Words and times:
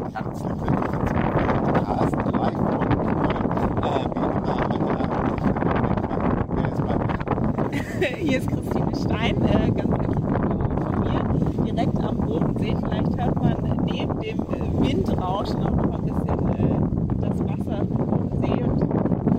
Hier 8.18 8.38
ist 8.38 8.48
Christine 8.48 8.96
Stein, 8.96 9.36
äh, 9.44 9.70
ganz 9.70 10.06
von 10.06 11.00
mir, 11.00 11.22
direkt 11.64 12.02
am 12.02 12.16
Bodensee. 12.16 12.74
Vielleicht 12.82 13.14
hört 13.18 13.42
man 13.42 13.56
neben 13.84 14.18
dem 14.20 14.38
Windrauschen 14.82 15.62
auch 15.66 15.76
noch 15.76 15.98
ein 15.98 16.04
bisschen 16.04 16.48
äh, 16.48 16.80
das 17.20 17.38
Wasser 17.40 17.84
vom 17.86 18.06
Bodensee 18.06 18.62
und 18.64 18.82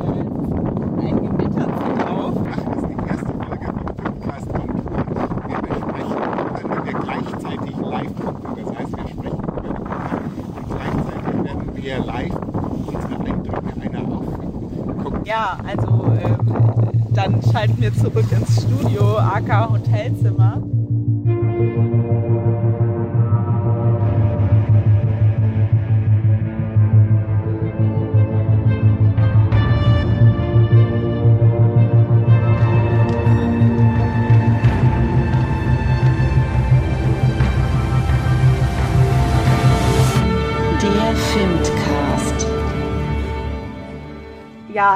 äh, 0.02 1.06
ein 1.08 1.18
Gewitter 1.26 1.66
zieht 1.66 2.08
auf. 2.08 2.34
Ach, 2.52 2.64
das 2.64 2.76
ist 2.76 2.88
die 2.90 3.10
erste 3.10 3.34
Folge 3.34 3.66
vom 3.66 3.86
Podcast 3.96 4.48
und 4.54 4.74
wir 5.50 5.62
besprechen, 5.62 6.22
wenn 6.70 6.86
wir 6.86 6.94
gleichzeitig 6.94 7.76
live 7.78 8.16
gucken. 8.24 8.56
Das 8.56 8.70
heißt, 8.78 8.94
wir 8.98 9.08
sprechen 9.08 9.40
über 9.40 9.56
die 9.56 9.62
Bilder 9.62 9.82
und 10.56 10.66
gleichzeitig 10.68 11.44
werden 11.44 11.76
wir 11.76 12.00
live 12.06 12.36
unsere 12.94 13.16
Eindrücke 13.26 13.74
einer 13.82 14.04
Aufführung 14.18 14.98
gucken. 15.04 15.22
Ja, 15.26 15.58
also 15.68 16.11
ähm, 16.24 17.02
dann 17.14 17.42
schalten 17.52 17.82
wir 17.82 17.94
zurück 17.94 18.26
ins 18.32 18.64
Studio, 18.64 19.18
AK 19.18 19.70
Hotelzimmer. 19.70 20.62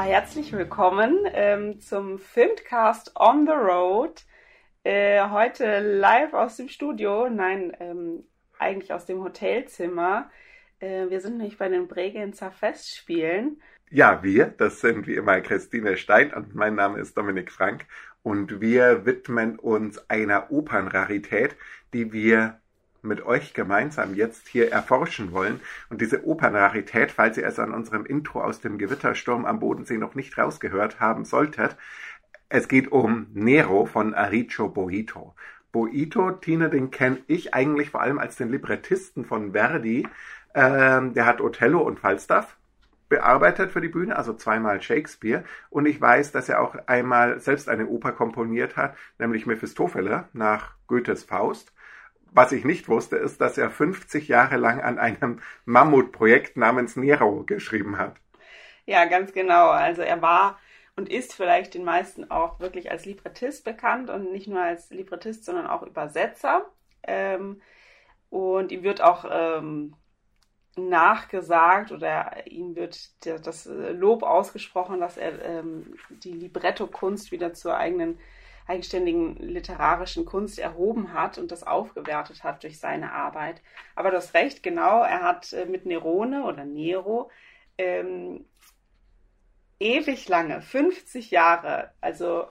Herzlich 0.05 0.53
willkommen 0.53 1.21
ähm, 1.33 1.79
zum 1.81 2.19
Filmcast 2.19 3.13
on 3.19 3.47
the 3.47 3.53
Road. 3.53 4.23
Äh, 4.83 5.29
heute 5.29 5.79
live 5.79 6.35
aus 6.35 6.57
dem 6.57 6.69
Studio, 6.69 7.27
nein, 7.27 7.75
ähm, 7.79 8.23
eigentlich 8.59 8.93
aus 8.93 9.07
dem 9.07 9.23
Hotelzimmer. 9.23 10.29
Äh, 10.79 11.09
wir 11.09 11.21
sind 11.21 11.37
nämlich 11.37 11.57
bei 11.57 11.69
den 11.69 11.87
Bregenzer 11.87 12.51
Festspielen. 12.51 13.59
Ja, 13.89 14.21
wir, 14.21 14.45
das 14.45 14.79
sind 14.79 15.07
wie 15.07 15.15
immer 15.15 15.41
Christine 15.41 15.97
Stein 15.97 16.31
und 16.31 16.53
mein 16.53 16.75
Name 16.75 16.99
ist 16.99 17.17
Dominik 17.17 17.51
Frank 17.51 17.87
und 18.21 18.61
wir 18.61 19.07
widmen 19.07 19.57
uns 19.57 20.07
einer 20.07 20.51
Opernrarität, 20.51 21.55
die 21.93 22.13
wir 22.13 22.61
mit 23.05 23.25
euch 23.25 23.53
gemeinsam 23.53 24.13
jetzt 24.15 24.47
hier 24.47 24.71
erforschen 24.71 25.31
wollen. 25.31 25.59
Und 25.89 26.01
diese 26.01 26.25
Opernrarität, 26.25 27.11
falls 27.11 27.37
ihr 27.37 27.45
es 27.45 27.59
an 27.59 27.73
unserem 27.73 28.05
Intro 28.05 28.41
aus 28.41 28.61
dem 28.61 28.77
Gewittersturm 28.77 29.45
am 29.45 29.59
Bodensee 29.59 29.97
noch 29.97 30.15
nicht 30.15 30.37
rausgehört 30.37 30.99
haben 30.99 31.25
solltet, 31.25 31.77
es 32.49 32.67
geht 32.67 32.91
um 32.91 33.27
Nero 33.33 33.85
von 33.85 34.13
Aricio 34.13 34.69
Boito. 34.69 35.35
Boito, 35.71 36.31
Tine, 36.31 36.69
den 36.69 36.91
kenne 36.91 37.19
ich 37.27 37.53
eigentlich 37.53 37.89
vor 37.89 38.01
allem 38.01 38.19
als 38.19 38.35
den 38.35 38.49
Librettisten 38.49 39.25
von 39.25 39.51
Verdi. 39.51 40.07
Ähm, 40.53 41.13
der 41.13 41.25
hat 41.25 41.41
Othello 41.41 41.81
und 41.81 41.99
Falstaff 41.99 42.55
bearbeitet 43.09 43.71
für 43.71 43.81
die 43.81 43.89
Bühne, 43.89 44.15
also 44.15 44.33
zweimal 44.33 44.81
Shakespeare. 44.81 45.43
Und 45.69 45.85
ich 45.85 45.99
weiß, 45.99 46.31
dass 46.31 46.49
er 46.49 46.61
auch 46.61 46.75
einmal 46.87 47.39
selbst 47.39 47.69
eine 47.69 47.87
Oper 47.87 48.11
komponiert 48.11 48.77
hat, 48.77 48.95
nämlich 49.19 49.45
Mephistopheles 49.45 50.23
nach 50.33 50.75
Goethes 50.87 51.23
Faust. 51.23 51.73
Was 52.35 52.51
ich 52.51 52.65
nicht 52.65 52.89
wusste, 52.89 53.15
ist, 53.15 53.39
dass 53.39 53.57
er 53.57 53.69
50 53.69 54.27
Jahre 54.27 54.57
lang 54.57 54.81
an 54.81 54.99
einem 54.99 55.39
Mammutprojekt 55.63 56.57
namens 56.57 56.97
Nero 56.97 57.43
geschrieben 57.45 57.97
hat. 57.97 58.17
Ja, 58.85 59.05
ganz 59.05 59.31
genau. 59.31 59.69
Also 59.69 60.01
er 60.01 60.21
war 60.21 60.59
und 60.97 61.07
ist 61.07 61.33
vielleicht 61.33 61.75
den 61.75 61.85
meisten 61.85 62.29
auch 62.29 62.59
wirklich 62.59 62.91
als 62.91 63.05
Librettist 63.05 63.63
bekannt 63.63 64.09
und 64.09 64.33
nicht 64.33 64.47
nur 64.47 64.61
als 64.61 64.89
Librettist, 64.89 65.45
sondern 65.45 65.65
auch 65.65 65.81
Übersetzer. 65.81 66.65
Ähm, 67.03 67.61
und 68.29 68.73
ihm 68.73 68.83
wird 68.83 69.01
auch 69.01 69.23
ähm, 69.31 69.95
nachgesagt 70.75 71.93
oder 71.93 72.45
ihm 72.47 72.75
wird 72.75 73.23
der, 73.23 73.39
das 73.39 73.65
Lob 73.65 74.23
ausgesprochen, 74.23 74.99
dass 74.99 75.15
er 75.15 75.41
ähm, 75.41 75.95
die 76.09 76.33
Libretto-Kunst 76.33 77.31
wieder 77.31 77.53
zur 77.53 77.77
eigenen 77.77 78.19
eigenständigen 78.67 79.35
literarischen 79.37 80.25
Kunst 80.25 80.57
erhoben 80.59 81.13
hat 81.13 81.37
und 81.37 81.51
das 81.51 81.65
aufgewertet 81.65 82.43
hat 82.43 82.63
durch 82.63 82.79
seine 82.79 83.11
Arbeit. 83.13 83.61
Aber 83.95 84.09
du 84.11 84.17
hast 84.17 84.33
recht, 84.33 84.63
genau, 84.63 85.03
er 85.03 85.21
hat 85.21 85.53
äh, 85.53 85.65
mit 85.65 85.85
Nerone 85.85 86.43
oder 86.45 86.65
Nero 86.65 87.29
ähm, 87.77 88.45
ewig 89.79 90.27
lange, 90.29 90.61
50 90.61 91.31
Jahre, 91.31 91.91
also 92.01 92.45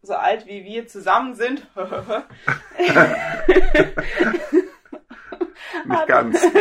so 0.00 0.14
alt 0.14 0.46
wie 0.46 0.64
wir 0.64 0.86
zusammen 0.88 1.34
sind, 1.34 1.66
Nicht 5.84 6.06
ganz. 6.06 6.40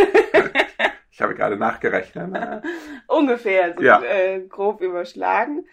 Ich 1.14 1.22
habe 1.22 1.36
gerade 1.36 1.56
nachgerechnet. 1.58 2.64
ungefähr 3.06 3.76
so 3.78 3.84
Ja. 3.84 4.02
äh, 4.02 4.40
grob 4.48 4.82
überschlagen. 4.82 5.68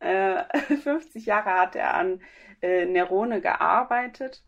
Äh, 0.00 0.42
50 0.82 1.24
Jahre 1.24 1.50
hat 1.58 1.74
er 1.74 1.94
an 1.94 2.20
äh, 2.62 2.86
Nerone 2.86 3.40
gearbeitet. 3.40 4.42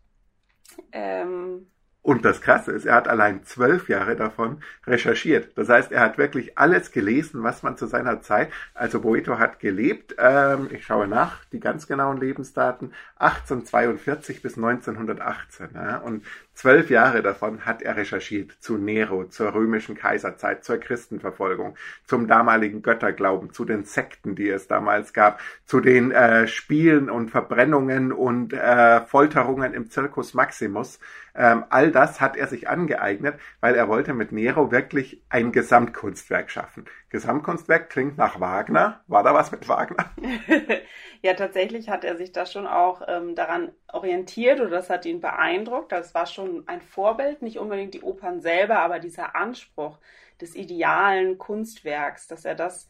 Ähm, 0.91 1.67
Und 2.05 2.25
das 2.25 2.41
Krasse 2.41 2.73
ist, 2.73 2.85
er 2.85 2.95
hat 2.95 3.07
allein 3.07 3.43
zwölf 3.45 3.87
Jahre 3.87 4.17
davon 4.17 4.61
recherchiert. 4.85 5.57
Das 5.57 5.69
heißt, 5.69 5.89
er 5.93 6.01
hat 6.01 6.17
wirklich 6.17 6.57
alles 6.57 6.91
gelesen, 6.91 7.43
was 7.43 7.63
man 7.63 7.77
zu 7.77 7.87
seiner 7.87 8.21
Zeit, 8.21 8.51
also 8.73 8.99
Boeto 8.99 9.39
hat 9.39 9.59
gelebt, 9.61 10.13
ähm, 10.17 10.67
ich 10.69 10.85
schaue 10.85 11.07
nach, 11.07 11.45
die 11.45 11.61
ganz 11.61 11.87
genauen 11.87 12.19
Lebensdaten, 12.19 12.93
1842 13.15 14.41
bis 14.41 14.57
1918. 14.57 15.69
Ja, 15.75 15.97
und 15.99 16.25
zwölf 16.53 16.89
Jahre 16.89 17.21
davon 17.21 17.65
hat 17.65 17.81
er 17.81 17.97
recherchiert 17.97 18.51
zu 18.59 18.77
Nero, 18.77 19.25
zur 19.25 19.53
römischen 19.53 19.95
Kaiserzeit, 19.95 20.63
zur 20.63 20.77
Christenverfolgung, 20.77 21.75
zum 22.05 22.27
damaligen 22.27 22.81
Götterglauben, 22.81 23.51
zu 23.51 23.65
den 23.65 23.83
Sekten, 23.83 24.35
die 24.35 24.49
es 24.49 24.67
damals 24.67 25.13
gab, 25.13 25.39
zu 25.65 25.79
den 25.79 26.11
äh, 26.11 26.47
Spielen 26.47 27.09
und 27.09 27.29
Verbrennungen 27.29 28.11
und 28.11 28.53
äh, 28.53 29.01
Folterungen 29.01 29.73
im 29.73 29.89
Circus 29.89 30.33
Maximus. 30.33 30.99
Ähm, 31.35 31.63
all 31.69 31.91
das 31.91 32.21
hat 32.21 32.37
er 32.37 32.47
sich 32.47 32.69
angeeignet, 32.69 33.39
weil 33.59 33.75
er 33.75 33.87
wollte 33.87 34.13
mit 34.13 34.31
Nero 34.31 34.71
wirklich 34.71 35.21
ein 35.29 35.51
Gesamtkunstwerk 35.51 36.51
schaffen. 36.51 36.85
Gesamtkunstwerk 37.13 37.91
klingt 37.91 38.17
nach 38.17 38.39
Wagner. 38.39 39.01
War 39.05 39.21
da 39.21 39.35
was 39.35 39.51
mit 39.51 39.69
Wagner? 39.69 40.11
ja, 41.21 41.35
tatsächlich 41.35 41.87
hat 41.87 42.03
er 42.03 42.17
sich 42.17 42.31
da 42.31 42.47
schon 42.47 42.65
auch 42.65 43.03
ähm, 43.07 43.35
daran 43.35 43.71
orientiert 43.91 44.59
oder 44.59 44.71
das 44.71 44.89
hat 44.89 45.05
ihn 45.05 45.21
beeindruckt. 45.21 45.91
Das 45.91 46.15
war 46.15 46.25
schon 46.25 46.67
ein 46.67 46.81
Vorbild, 46.81 47.43
nicht 47.43 47.59
unbedingt 47.59 47.93
die 47.93 48.01
Opern 48.01 48.41
selber, 48.41 48.79
aber 48.79 48.97
dieser 48.97 49.35
Anspruch 49.35 49.99
des 50.41 50.55
idealen 50.55 51.37
Kunstwerks, 51.37 52.25
dass 52.25 52.45
er 52.45 52.55
das 52.55 52.89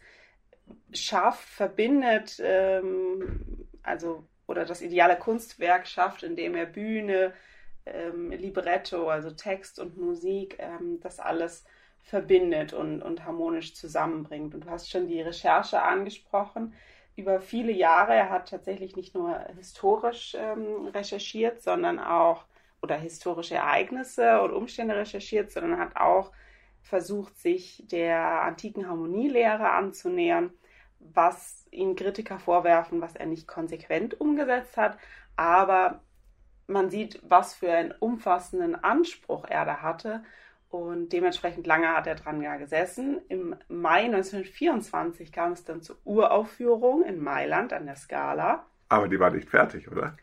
schafft, 0.94 1.50
verbindet, 1.50 2.42
ähm, 2.42 3.68
also 3.84 4.26
oder 4.48 4.64
das 4.64 4.82
ideale 4.82 5.18
Kunstwerk 5.18 5.86
schafft, 5.86 6.24
indem 6.24 6.56
er 6.56 6.66
Bühne, 6.66 7.34
ähm, 7.86 8.32
Libretto, 8.32 9.10
also 9.10 9.32
Text 9.32 9.80
und 9.80 9.98
Musik, 9.98 10.56
ähm, 10.60 11.02
das 11.02 11.20
alles 11.20 11.66
verbindet 12.04 12.74
und, 12.74 13.02
und 13.02 13.26
harmonisch 13.26 13.74
zusammenbringt. 13.74 14.54
Und 14.54 14.66
du 14.66 14.70
hast 14.70 14.90
schon 14.90 15.08
die 15.08 15.22
Recherche 15.22 15.82
angesprochen. 15.82 16.74
Über 17.16 17.40
viele 17.42 17.72
Jahre, 17.72 18.14
er 18.14 18.30
hat 18.30 18.50
tatsächlich 18.50 18.96
nicht 18.96 19.16
nur 19.16 19.40
historisch 19.56 20.36
ähm, 20.38 20.88
recherchiert, 20.94 21.62
sondern 21.62 22.00
auch 22.00 22.46
oder 22.82 22.98
historische 22.98 23.56
Ereignisse 23.56 24.42
und 24.42 24.52
Umstände 24.52 24.96
recherchiert, 24.96 25.52
sondern 25.52 25.80
hat 25.80 25.96
auch 25.96 26.32
versucht, 26.82 27.38
sich 27.40 27.84
der 27.88 28.42
antiken 28.42 28.90
Harmonielehre 28.90 29.70
anzunähern, 29.70 30.52
was 31.00 31.66
ihm 31.72 31.96
Kritiker 31.96 32.40
vorwerfen, 32.40 33.00
was 33.00 33.16
er 33.16 33.26
nicht 33.26 33.48
konsequent 33.48 34.20
umgesetzt 34.20 34.76
hat, 34.76 34.98
aber 35.38 36.02
man 36.68 36.90
sieht, 36.90 37.22
was 37.24 37.56
für 37.56 37.72
einen 37.72 37.94
umfassenden 38.00 38.76
Anspruch 38.76 39.46
er 39.46 39.66
da 39.66 39.82
hatte 39.82 40.24
und 40.74 41.10
dementsprechend 41.14 41.68
lange 41.68 41.90
hat 41.90 42.08
er 42.08 42.16
dran 42.16 42.42
ja 42.42 42.58
gesessen. 42.58 43.22
Im 43.30 43.56
Mai 43.68 44.06
1924 44.06 45.32
kam 45.32 45.52
es 45.52 45.64
dann 45.64 45.84
zur 45.84 45.98
Uraufführung 46.04 47.04
in 47.04 47.24
Mailand 47.24 47.74
an 47.74 47.86
der 47.86 47.96
Scala. 47.96 48.66
Aber 48.90 49.08
die 49.08 49.20
war 49.20 49.30
nicht 49.30 49.50
fertig, 49.50 49.92
oder? 49.92 50.18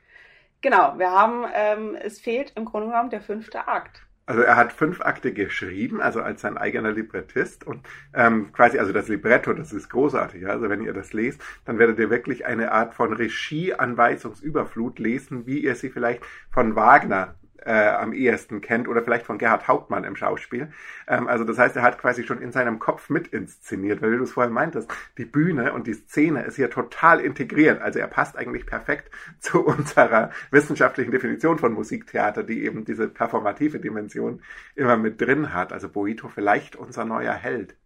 Genau, 0.61 0.99
wir 0.99 1.13
haben, 1.13 1.45
ähm, 1.55 1.95
es 1.95 2.21
fehlt 2.21 2.53
im 2.57 2.65
Grunde 2.65 2.89
genommen 2.89 3.11
der 3.11 3.21
fünfte 3.21 3.69
Akt. 3.69 4.03
Also 4.27 4.43
er 4.43 4.57
hat 4.57 4.73
fünf 4.73 5.01
Akte 5.01 5.33
geschrieben, 5.33 6.01
also 6.01 6.21
als 6.21 6.41
sein 6.41 6.59
eigener 6.59 6.93
Librettist 6.93 7.65
und 7.65 7.87
ähm, 8.15 8.53
quasi, 8.53 8.79
also 8.79 8.93
das 8.93 9.09
Libretto, 9.09 9.53
das 9.53 9.73
ist 9.73 9.89
großartig. 9.89 10.43
Ja? 10.43 10.51
Also 10.51 10.69
wenn 10.69 10.83
ihr 10.83 10.93
das 10.93 11.13
lest, 11.13 11.41
dann 11.65 11.79
werdet 11.79 11.99
ihr 11.99 12.11
wirklich 12.11 12.45
eine 12.45 12.73
Art 12.73 12.95
von 12.95 13.13
Regieanweisungsüberflut 13.13 14.99
lesen, 14.99 15.47
wie 15.47 15.59
ihr 15.59 15.75
sie 15.75 15.91
vielleicht 15.91 16.23
von 16.51 16.77
Wagner 16.77 17.37
äh, 17.65 17.89
am 17.89 18.13
ehesten 18.13 18.61
kennt 18.61 18.89
oder 18.89 19.03
vielleicht 19.03 19.27
von 19.27 19.39
Gerhard 19.39 19.69
Hauptmann 19.69 20.05
im 20.05 20.17
Schauspiel. 20.17 20.73
Ähm, 21.09 21.29
also 21.29 21.45
das 21.45 21.59
heißt, 21.59 21.77
er 21.77 21.83
hat 21.83 21.99
quasi 21.99 22.25
schon 22.25 22.41
in 22.41 22.53
seinem 22.53 22.79
Kopf 22.79 23.11
mit 23.11 23.29
inszeniert, 23.29 24.03
weil 24.03 24.17
du 24.17 24.25
es 24.25 24.33
vorher 24.33 24.53
meintest, 24.53 24.91
die 25.19 25.25
Bühne 25.25 25.73
und 25.73 25.87
die 25.87 25.95
Szene 25.95 26.43
ist 26.43 26.57
hier 26.57 26.71
total 26.71 27.21
integriert. 27.21 27.81
Also 27.81 27.99
er 27.99 28.09
passt 28.09 28.37
eigentlich 28.37 28.67
perfekt 28.67 29.11
zu 29.41 29.65
unserer 29.65 30.31
wissenschaftlichen 30.51 31.11
Definition 31.11 31.59
von 31.59 31.73
Musiktheater, 31.73 32.43
die 32.43 32.65
eben 32.65 32.85
diese 32.85 33.09
performative 33.09 33.81
Dimension 33.81 34.43
immer 34.75 34.97
mit 34.97 35.21
drin 35.21 35.55
hat. 35.55 35.73
Also 35.73 35.89
Boito 35.89 36.29
vielleicht 36.29 36.77
unser 36.77 37.05
neuer 37.05 37.35
Held. 37.35 37.77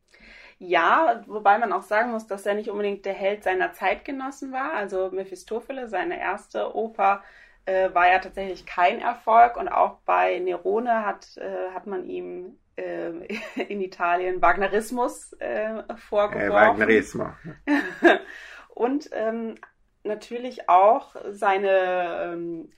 Ja, 0.58 1.22
wobei 1.26 1.58
man 1.58 1.72
auch 1.72 1.82
sagen 1.82 2.12
muss, 2.12 2.26
dass 2.26 2.46
er 2.46 2.54
nicht 2.54 2.70
unbedingt 2.70 3.04
der 3.04 3.12
Held 3.12 3.42
seiner 3.42 3.72
Zeitgenossen 3.72 4.52
war. 4.52 4.72
Also 4.72 5.10
Mephistopheles, 5.10 5.90
seine 5.90 6.18
erste 6.20 6.74
Oper, 6.74 7.22
äh, 7.66 7.92
war 7.94 8.08
ja 8.08 8.18
tatsächlich 8.18 8.66
kein 8.66 9.00
Erfolg 9.00 9.56
und 9.56 9.68
auch 9.68 9.98
bei 10.04 10.38
Nerone 10.38 11.04
hat, 11.04 11.36
äh, 11.36 11.70
hat 11.74 11.86
man 11.86 12.04
ihm 12.06 12.58
äh, 12.76 13.10
in 13.68 13.80
Italien 13.80 14.42
Wagnerismus 14.42 15.32
äh, 15.34 15.82
vorgeworfen. 15.96 16.52
Wagnerismo. 16.52 17.32
und 18.68 19.08
ähm, 19.12 19.56
natürlich 20.02 20.68
auch 20.68 21.16
seine 21.30 22.32
ähm, 22.32 22.72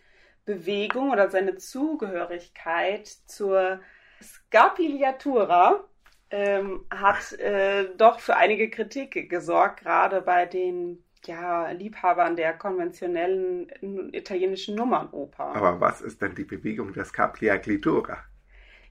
Bewegung 0.45 1.11
oder 1.11 1.29
seine 1.29 1.57
Zugehörigkeit 1.57 3.09
zur 3.27 3.81
Scapigliatura 4.23 5.85
ähm, 6.31 6.87
hat 6.91 7.33
äh, 7.33 7.89
doch 7.97 8.21
für 8.21 8.37
einige 8.37 8.71
Kritik 8.71 9.29
gesorgt, 9.29 9.81
gerade 9.81 10.23
bei 10.23 10.47
den 10.47 11.05
ja, 11.27 11.71
Liebhabern 11.71 12.37
der 12.37 12.55
konventionellen 12.55 13.71
italienischen 14.13 14.75
Nummernoper. 14.75 15.55
Aber 15.55 15.81
was 15.81 16.01
ist 16.01 16.23
denn 16.23 16.35
die 16.35 16.45
Bewegung 16.45 16.93
der 16.93 17.05
Scapigliatura? 17.05 18.19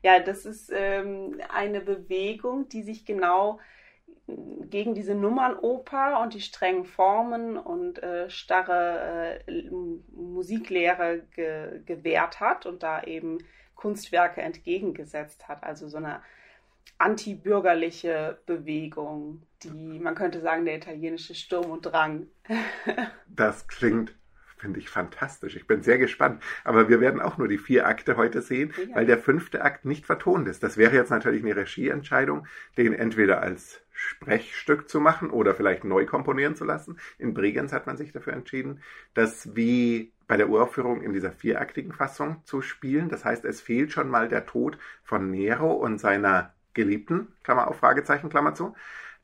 Ja, 0.02 0.20
das 0.20 0.46
ist 0.46 0.72
ähm, 0.74 1.42
eine 1.50 1.82
Bewegung, 1.82 2.70
die 2.70 2.84
sich 2.84 3.06
genau 3.06 3.60
gegen 4.28 4.96
diese 4.96 5.14
Nummernoper 5.14 6.20
und 6.22 6.34
die 6.34 6.42
strengen 6.42 6.86
Formen 6.86 7.58
und 7.58 8.02
äh, 8.02 8.30
starre 8.30 9.40
äh, 9.48 9.70
Musiklehre 10.12 11.24
ge 11.36 11.81
gewährt 11.86 12.40
hat 12.40 12.66
und 12.66 12.81
da 12.81 13.04
eben 13.04 13.38
Kunstwerke 13.76 14.42
entgegengesetzt 14.42 15.48
hat. 15.48 15.64
Also 15.64 15.88
so 15.88 15.98
eine 15.98 16.22
antibürgerliche 16.98 18.40
Bewegung, 18.46 19.44
die, 19.66 20.00
man 20.00 20.16
könnte 20.16 20.42
sagen, 20.42 20.66
der 20.66 20.78
italienische 20.78 21.36
Sturm 21.36 21.72
und 21.72 21.82
Drang. 21.82 22.28
das 23.28 23.68
klingt 23.68 24.16
finde 24.58 24.80
ich 24.80 24.90
fantastisch. 24.90 25.56
Ich 25.56 25.68
bin 25.68 25.84
sehr 25.84 26.00
gespannt. 26.00 26.42
Aber 26.64 26.90
wir 26.90 27.00
werden 27.00 27.22
auch 27.22 27.38
nur 27.38 27.48
die 27.48 27.60
vier 27.60 27.86
Akte 27.86 28.18
heute 28.18 28.42
sehen, 28.42 28.74
ja. 28.78 28.96
weil 28.96 29.06
der 29.06 29.20
fünfte 29.20 29.62
Akt 29.62 29.86
nicht 29.86 30.08
vertont 30.08 30.48
ist. 30.48 30.64
Das 30.64 30.76
wäre 30.78 30.96
jetzt 30.96 31.12
natürlich 31.12 31.44
eine 31.44 31.56
Regieentscheidung, 31.56 32.48
den 32.76 32.94
entweder 32.94 33.42
als 33.42 33.82
Sprechstück 33.92 34.90
zu 34.90 35.00
machen 35.00 35.30
oder 35.30 35.54
vielleicht 35.54 35.84
neu 35.84 36.06
komponieren 36.06 36.56
zu 36.56 36.66
lassen. 36.66 36.98
In 37.20 37.36
Bregenz 37.36 37.74
hat 37.74 37.86
man 37.86 37.96
sich 37.96 38.12
dafür 38.12 38.34
entschieden, 38.34 38.82
das 39.14 39.56
wie 39.56 40.12
bei 40.28 40.36
der 40.38 40.50
Uraufführung 40.50 41.02
in 41.02 41.14
dieser 41.14 41.32
vieraktigen 41.32 41.94
Fassung 41.94 42.42
zu 42.46 42.62
spielen. 42.62 43.10
Das 43.10 43.24
heißt, 43.24 43.46
es 43.46 43.62
fehlt 43.62 43.92
schon 43.92 44.10
mal 44.10 44.28
der 44.28 44.46
Tod 44.46 44.78
von 45.04 45.30
Nero 45.30 45.74
und 45.74 46.00
seiner 46.00 46.54
Geliebten, 46.74 47.28
Klammer 47.44 47.68
auf, 47.68 47.78
Fragezeichen, 47.78 48.30
Klammer 48.30 48.56
zu. 48.56 48.76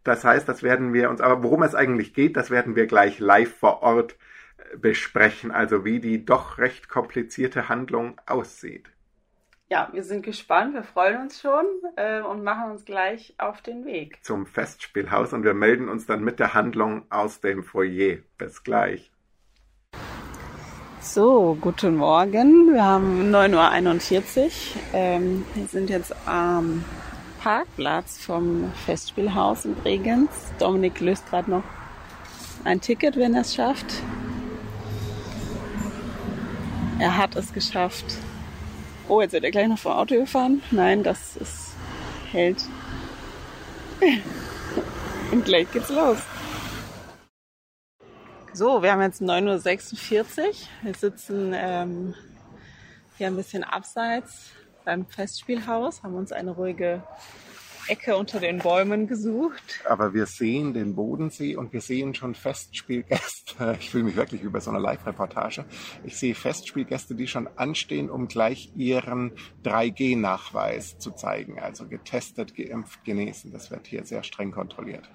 Das 0.03 0.23
heißt, 0.23 0.47
das 0.49 0.63
werden 0.63 0.93
wir 0.93 1.09
uns, 1.09 1.21
aber 1.21 1.43
worum 1.43 1.63
es 1.63 1.75
eigentlich 1.75 2.13
geht, 2.13 2.35
das 2.35 2.49
werden 2.49 2.75
wir 2.75 2.87
gleich 2.87 3.19
live 3.19 3.55
vor 3.55 3.83
Ort 3.83 4.15
äh, 4.57 4.77
besprechen, 4.77 5.51
also 5.51 5.85
wie 5.85 5.99
die 5.99 6.25
doch 6.25 6.57
recht 6.57 6.89
komplizierte 6.89 7.69
Handlung 7.69 8.19
aussieht. 8.25 8.89
Ja, 9.69 9.87
wir 9.93 10.03
sind 10.03 10.23
gespannt, 10.23 10.73
wir 10.73 10.83
freuen 10.83 11.21
uns 11.21 11.39
schon 11.39 11.65
äh, 11.95 12.19
und 12.21 12.43
machen 12.43 12.71
uns 12.71 12.83
gleich 12.83 13.35
auf 13.37 13.61
den 13.61 13.85
Weg. 13.85 14.17
Zum 14.21 14.45
Festspielhaus 14.45 15.31
und 15.31 15.45
wir 15.45 15.53
melden 15.53 15.87
uns 15.87 16.05
dann 16.05 16.25
mit 16.25 16.39
der 16.39 16.53
Handlung 16.53 17.05
aus 17.09 17.39
dem 17.39 17.63
Foyer. 17.63 18.17
Bis 18.37 18.63
gleich. 18.63 19.11
So, 20.99 21.57
guten 21.61 21.95
Morgen. 21.95 22.73
Wir 22.73 22.83
haben 22.83 23.33
9.41 23.33 24.41
Uhr. 24.41 24.51
Ähm, 24.93 25.45
wir 25.55 25.65
sind 25.67 25.89
jetzt 25.89 26.13
am 26.27 26.83
Parkplatz 27.41 28.23
vom 28.23 28.71
Festspielhaus 28.85 29.65
in 29.65 29.73
Bregenz. 29.73 30.53
Dominik 30.59 30.99
löst 30.99 31.27
gerade 31.27 31.49
noch 31.49 31.63
ein 32.63 32.79
Ticket, 32.81 33.17
wenn 33.17 33.33
er 33.33 33.41
es 33.41 33.55
schafft. 33.55 33.87
Er 36.99 37.17
hat 37.17 37.35
es 37.35 37.51
geschafft. 37.51 38.05
Oh, 39.07 39.21
jetzt 39.21 39.31
wird 39.31 39.43
er 39.43 39.49
gleich 39.49 39.67
noch 39.67 39.79
vom 39.79 39.93
Auto 39.93 40.13
gefahren. 40.13 40.61
Nein, 40.69 41.01
das 41.01 41.35
ist 41.35 41.71
hält. 42.31 42.63
Und 45.31 45.43
gleich 45.43 45.71
geht's 45.71 45.89
los. 45.89 46.19
So, 48.53 48.83
wir 48.83 48.91
haben 48.91 49.01
jetzt 49.01 49.21
9.46 49.21 50.11
Uhr. 50.19 50.53
Wir 50.83 50.93
sitzen 50.93 51.53
ähm, 51.55 52.13
hier 53.17 53.27
ein 53.27 53.35
bisschen 53.35 53.63
abseits 53.63 54.51
beim 54.85 55.05
Festspielhaus, 55.05 56.03
haben 56.03 56.15
uns 56.15 56.31
eine 56.31 56.51
ruhige 56.51 57.03
Ecke 57.87 58.15
unter 58.15 58.39
den 58.39 58.59
Bäumen 58.59 59.07
gesucht. 59.07 59.81
Aber 59.89 60.13
wir 60.13 60.25
sehen 60.25 60.73
den 60.73 60.95
Bodensee 60.95 61.55
und 61.55 61.73
wir 61.73 61.81
sehen 61.81 62.13
schon 62.13 62.35
Festspielgäste. 62.35 63.75
Ich 63.79 63.89
fühle 63.89 64.03
mich 64.03 64.15
wirklich 64.15 64.43
wie 64.43 64.49
bei 64.49 64.59
so 64.59 64.69
einer 64.69 64.79
Live-Reportage. 64.79 65.65
Ich 66.03 66.17
sehe 66.17 66.35
Festspielgäste, 66.35 67.15
die 67.15 67.27
schon 67.27 67.49
anstehen, 67.57 68.09
um 68.09 68.27
gleich 68.27 68.71
ihren 68.75 69.33
3G-Nachweis 69.63 70.99
zu 70.99 71.11
zeigen. 71.11 71.59
Also 71.59 71.87
getestet, 71.87 72.55
geimpft, 72.55 73.03
genesen. 73.03 73.51
Das 73.51 73.71
wird 73.71 73.87
hier 73.87 74.05
sehr 74.05 74.23
streng 74.23 74.51
kontrolliert. 74.51 75.09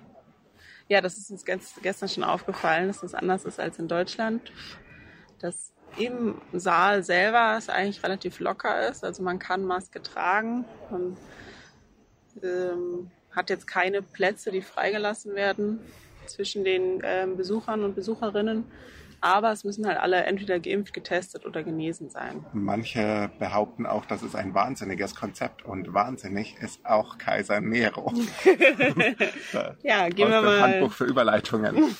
Ja, 0.88 1.00
das 1.00 1.18
ist 1.18 1.30
uns 1.30 1.44
gestern 1.44 2.08
schon 2.08 2.24
aufgefallen, 2.24 2.88
dass 2.88 3.00
das 3.00 3.14
anders 3.14 3.44
ist 3.44 3.58
als 3.58 3.78
in 3.78 3.88
Deutschland. 3.88 4.52
Das 5.38 5.72
im 5.96 6.34
Saal 6.52 7.02
selber 7.02 7.56
es 7.56 7.68
eigentlich 7.68 8.02
relativ 8.02 8.40
locker 8.40 8.88
ist. 8.88 9.04
Also 9.04 9.22
man 9.22 9.38
kann 9.38 9.64
Maske 9.64 10.02
tragen. 10.02 10.64
Man 10.90 11.16
ähm, 12.42 13.10
hat 13.30 13.50
jetzt 13.50 13.66
keine 13.66 14.02
Plätze, 14.02 14.50
die 14.50 14.62
freigelassen 14.62 15.34
werden 15.34 15.80
zwischen 16.26 16.64
den 16.64 17.00
ähm, 17.04 17.36
Besuchern 17.36 17.84
und 17.84 17.94
Besucherinnen. 17.94 18.64
Aber 19.20 19.50
es 19.50 19.64
müssen 19.64 19.86
halt 19.86 19.98
alle 19.98 20.22
entweder 20.24 20.60
geimpft, 20.60 20.92
getestet 20.92 21.46
oder 21.46 21.62
genesen 21.62 22.10
sein. 22.10 22.44
Manche 22.52 23.30
behaupten 23.38 23.86
auch, 23.86 24.04
das 24.04 24.22
ist 24.22 24.36
ein 24.36 24.54
wahnsinniges 24.54 25.14
Konzept 25.14 25.64
und 25.64 25.94
wahnsinnig 25.94 26.56
ist 26.60 26.84
auch 26.84 27.16
Kaiser 27.16 27.60
Nero. 27.60 28.12
ja, 29.82 30.08
gehen 30.10 30.30
wir 30.30 30.42
mal. 30.42 30.60
Handbuch 30.60 30.92
für 30.92 31.04
Überleitungen. 31.04 31.76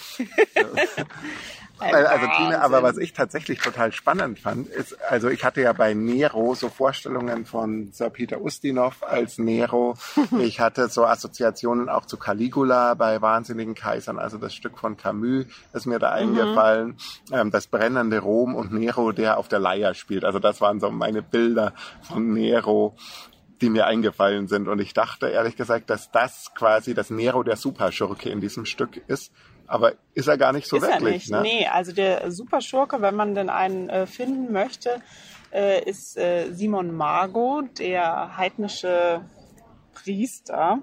Also 1.78 2.26
Tine, 2.36 2.60
aber 2.62 2.82
was 2.82 2.96
ich 2.96 3.12
tatsächlich 3.12 3.60
total 3.60 3.92
spannend 3.92 4.38
fand, 4.38 4.68
ist, 4.68 4.96
also 5.10 5.28
ich 5.28 5.44
hatte 5.44 5.60
ja 5.60 5.72
bei 5.72 5.94
Nero 5.94 6.54
so 6.54 6.68
Vorstellungen 6.68 7.44
von 7.44 7.92
Sir 7.92 8.10
Peter 8.10 8.40
Ustinov 8.40 9.02
als 9.02 9.38
Nero. 9.38 9.94
Ich 10.38 10.60
hatte 10.60 10.88
so 10.88 11.04
Assoziationen 11.04 11.88
auch 11.88 12.04
zu 12.04 12.16
Caligula 12.16 12.94
bei 12.94 13.20
Wahnsinnigen 13.22 13.74
Kaisern, 13.74 14.18
also 14.18 14.38
das 14.38 14.54
Stück 14.54 14.78
von 14.78 14.96
Camus 14.96 15.46
ist 15.72 15.86
mir 15.86 15.98
da 15.98 16.10
mhm. 16.10 16.16
eingefallen. 16.16 16.96
Ähm, 17.32 17.50
das 17.50 17.66
brennende 17.66 18.18
Rom 18.20 18.54
und 18.54 18.72
Nero, 18.72 19.12
der 19.12 19.38
auf 19.38 19.48
der 19.48 19.58
Leier 19.58 19.94
spielt. 19.94 20.24
Also 20.24 20.38
das 20.38 20.60
waren 20.60 20.80
so 20.80 20.90
meine 20.90 21.22
Bilder 21.22 21.72
von 22.02 22.32
Nero 22.32 22.96
die 23.60 23.70
mir 23.70 23.86
eingefallen 23.86 24.48
sind. 24.48 24.68
Und 24.68 24.80
ich 24.80 24.92
dachte 24.94 25.28
ehrlich 25.28 25.56
gesagt, 25.56 25.90
dass 25.90 26.10
das 26.10 26.52
quasi 26.54 26.94
das 26.94 27.10
Nero 27.10 27.42
der 27.42 27.56
Superschurke 27.56 28.28
in 28.28 28.40
diesem 28.40 28.64
Stück 28.64 29.02
ist. 29.08 29.32
Aber 29.66 29.94
ist 30.14 30.28
er 30.28 30.38
gar 30.38 30.52
nicht 30.52 30.68
so 30.68 30.76
ist 30.76 30.82
wirklich. 30.82 31.02
Er 31.02 31.10
nicht. 31.10 31.30
Ne? 31.30 31.42
Nee, 31.42 31.66
also 31.66 31.92
der 31.92 32.30
Superschurke, 32.30 33.02
wenn 33.02 33.16
man 33.16 33.34
denn 33.34 33.50
einen 33.50 33.88
äh, 33.88 34.06
finden 34.06 34.52
möchte, 34.52 35.00
äh, 35.52 35.82
ist 35.88 36.16
äh, 36.16 36.52
Simon 36.52 36.94
Margot, 36.94 37.78
der 37.78 38.36
heidnische 38.36 39.22
Priester, 39.94 40.78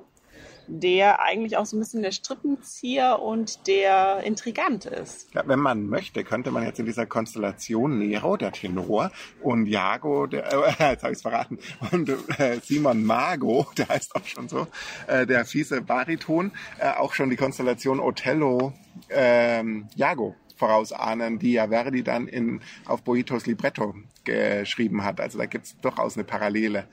der 0.68 1.22
eigentlich 1.22 1.58
auch 1.58 1.66
so 1.66 1.76
ein 1.76 1.80
bisschen 1.80 2.02
der 2.02 2.12
Strippenzieher 2.12 3.22
und 3.22 3.68
der 3.68 4.24
Intrigant 4.24 4.86
ist. 4.86 5.34
Ja, 5.34 5.44
wenn 5.46 5.60
man 5.60 5.88
möchte, 5.88 6.24
könnte 6.24 6.52
man 6.52 6.64
jetzt 6.64 6.80
in 6.80 6.86
dieser 6.86 7.06
Konstellation 7.06 8.00
Nero, 8.00 8.38
der 8.38 8.52
Tenor, 8.52 9.12
und 9.42 9.68
Jago, 9.68 10.28
der, 10.28 10.52
äh, 10.52 10.74
jetzt 10.92 11.04
habe 11.04 11.14
ich 11.14 11.20
verraten, 11.20 11.60
und 11.92 12.10
äh, 12.40 12.60
Simon 12.64 13.04
Mago, 13.04 13.68
der 13.78 13.90
heißt 13.90 14.16
auch 14.16 14.26
schon 14.26 14.48
so, 14.48 14.68
äh, 15.08 15.26
der 15.26 15.46
fiese 15.46 15.82
Bariton, 15.82 16.52
äh, 16.80 16.92
auch 16.92 17.14
schon 17.14 17.30
die 17.30 17.36
Konstellation 17.36 18.00
Othello, 18.00 18.74
ähm, 19.10 19.88
Jago 19.96 20.36
vorausahnen, 20.56 21.40
die 21.40 21.54
ja 21.54 21.68
Verdi 21.68 22.04
dann 22.04 22.28
in, 22.28 22.62
auf 22.86 23.04
Boitos 23.04 23.46
Libretto 23.46 23.96
geschrieben 24.24 25.04
hat. 25.04 25.20
Also 25.20 25.38
da 25.38 25.46
gibt 25.46 25.66
es 25.66 25.78
durchaus 25.82 26.16
eine 26.16 26.24
Parallele. 26.24 26.86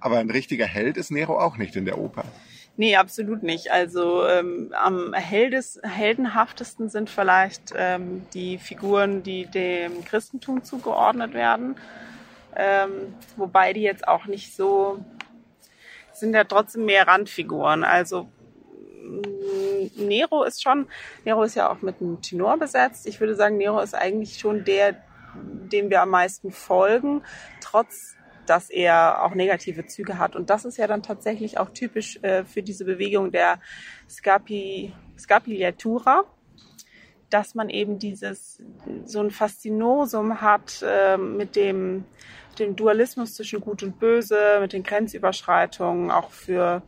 Aber 0.00 0.18
ein 0.18 0.30
richtiger 0.30 0.66
Held 0.66 0.96
ist 0.96 1.10
Nero 1.10 1.40
auch 1.40 1.56
nicht 1.56 1.74
in 1.74 1.84
der 1.84 1.98
Oper. 1.98 2.24
Nee, 2.80 2.94
absolut 2.94 3.42
nicht. 3.42 3.72
Also 3.72 4.24
ähm, 4.24 4.72
am 4.72 5.12
heldes, 5.12 5.80
heldenhaftesten 5.82 6.88
sind 6.88 7.10
vielleicht 7.10 7.72
ähm, 7.76 8.24
die 8.34 8.56
Figuren, 8.56 9.24
die 9.24 9.46
dem 9.46 10.04
Christentum 10.04 10.62
zugeordnet 10.62 11.34
werden. 11.34 11.74
ähm, 12.54 13.14
wobei 13.36 13.72
die 13.72 13.82
jetzt 13.82 14.06
auch 14.06 14.26
nicht 14.26 14.54
so, 14.54 15.04
sind 16.12 16.34
ja 16.34 16.44
trotzdem 16.44 16.84
mehr 16.84 17.08
Randfiguren. 17.08 17.82
Also 17.82 18.28
mm, 19.02 20.06
Nero 20.06 20.44
ist 20.44 20.62
schon, 20.62 20.86
Nero 21.24 21.42
ist 21.42 21.56
ja 21.56 21.72
auch 21.72 21.82
mit 21.82 22.00
einem 22.00 22.22
Tenor 22.22 22.58
besetzt. 22.58 23.08
Ich 23.08 23.18
würde 23.18 23.34
sagen, 23.34 23.56
Nero 23.56 23.80
ist 23.80 23.96
eigentlich 23.96 24.38
schon 24.38 24.64
der, 24.64 24.94
dem 25.34 25.90
wir 25.90 26.00
am 26.02 26.10
meisten 26.10 26.52
folgen, 26.52 27.22
trotz 27.60 28.14
dass 28.48 28.70
er 28.70 29.22
auch 29.22 29.34
negative 29.34 29.86
Züge 29.86 30.18
hat. 30.18 30.36
Und 30.36 30.50
das 30.50 30.64
ist 30.64 30.78
ja 30.78 30.86
dann 30.86 31.02
tatsächlich 31.02 31.58
auch 31.58 31.70
typisch 31.70 32.18
äh, 32.22 32.44
für 32.44 32.62
diese 32.62 32.84
Bewegung 32.84 33.30
der 33.30 33.60
Scapi, 34.08 34.92
Scapigliatura, 35.18 36.24
dass 37.30 37.54
man 37.54 37.68
eben 37.68 37.98
dieses, 37.98 38.62
so 39.04 39.20
ein 39.20 39.30
Faszinosum 39.30 40.40
hat 40.40 40.82
äh, 40.82 41.16
mit 41.16 41.56
dem, 41.56 42.04
dem 42.58 42.74
Dualismus 42.74 43.34
zwischen 43.34 43.60
Gut 43.60 43.82
und 43.82 43.98
Böse, 43.98 44.58
mit 44.60 44.72
den 44.72 44.82
Grenzüberschreitungen, 44.82 46.10
auch 46.10 46.30
für 46.30 46.82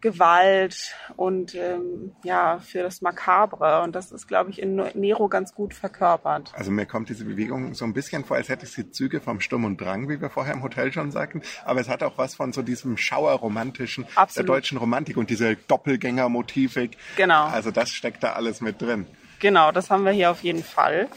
Gewalt 0.00 0.94
und 1.16 1.54
ähm, 1.54 2.12
ja 2.22 2.58
für 2.58 2.82
das 2.82 3.00
Makabre 3.00 3.82
und 3.82 3.94
das 3.94 4.12
ist 4.12 4.28
glaube 4.28 4.50
ich 4.50 4.60
in 4.60 4.76
Nero 4.94 5.28
ganz 5.28 5.54
gut 5.54 5.74
verkörpert. 5.74 6.52
Also 6.54 6.70
mir 6.70 6.86
kommt 6.86 7.08
diese 7.08 7.24
Bewegung 7.24 7.74
so 7.74 7.84
ein 7.84 7.92
bisschen 7.92 8.24
vor, 8.24 8.36
als 8.36 8.48
hätte 8.48 8.66
sie 8.66 8.90
Züge 8.90 9.20
vom 9.20 9.40
Sturm 9.40 9.64
und 9.64 9.80
Drang, 9.80 10.08
wie 10.08 10.20
wir 10.20 10.30
vorher 10.30 10.54
im 10.54 10.62
Hotel 10.62 10.92
schon 10.92 11.10
sagten, 11.10 11.42
aber 11.64 11.80
es 11.80 11.88
hat 11.88 12.02
auch 12.02 12.18
was 12.18 12.34
von 12.34 12.52
so 12.52 12.62
diesem 12.62 12.96
Schauerromantischen 12.96 14.06
der 14.36 14.44
deutschen 14.44 14.78
Romantik 14.78 15.16
und 15.16 15.30
diese 15.30 15.56
Doppelgängermotivik. 15.56 16.96
Genau. 17.16 17.46
Also 17.46 17.70
das 17.70 17.90
steckt 17.90 18.22
da 18.22 18.32
alles 18.32 18.60
mit 18.60 18.80
drin. 18.80 19.06
Genau, 19.40 19.72
das 19.72 19.90
haben 19.90 20.04
wir 20.04 20.12
hier 20.12 20.30
auf 20.30 20.42
jeden 20.42 20.62
Fall. 20.62 21.08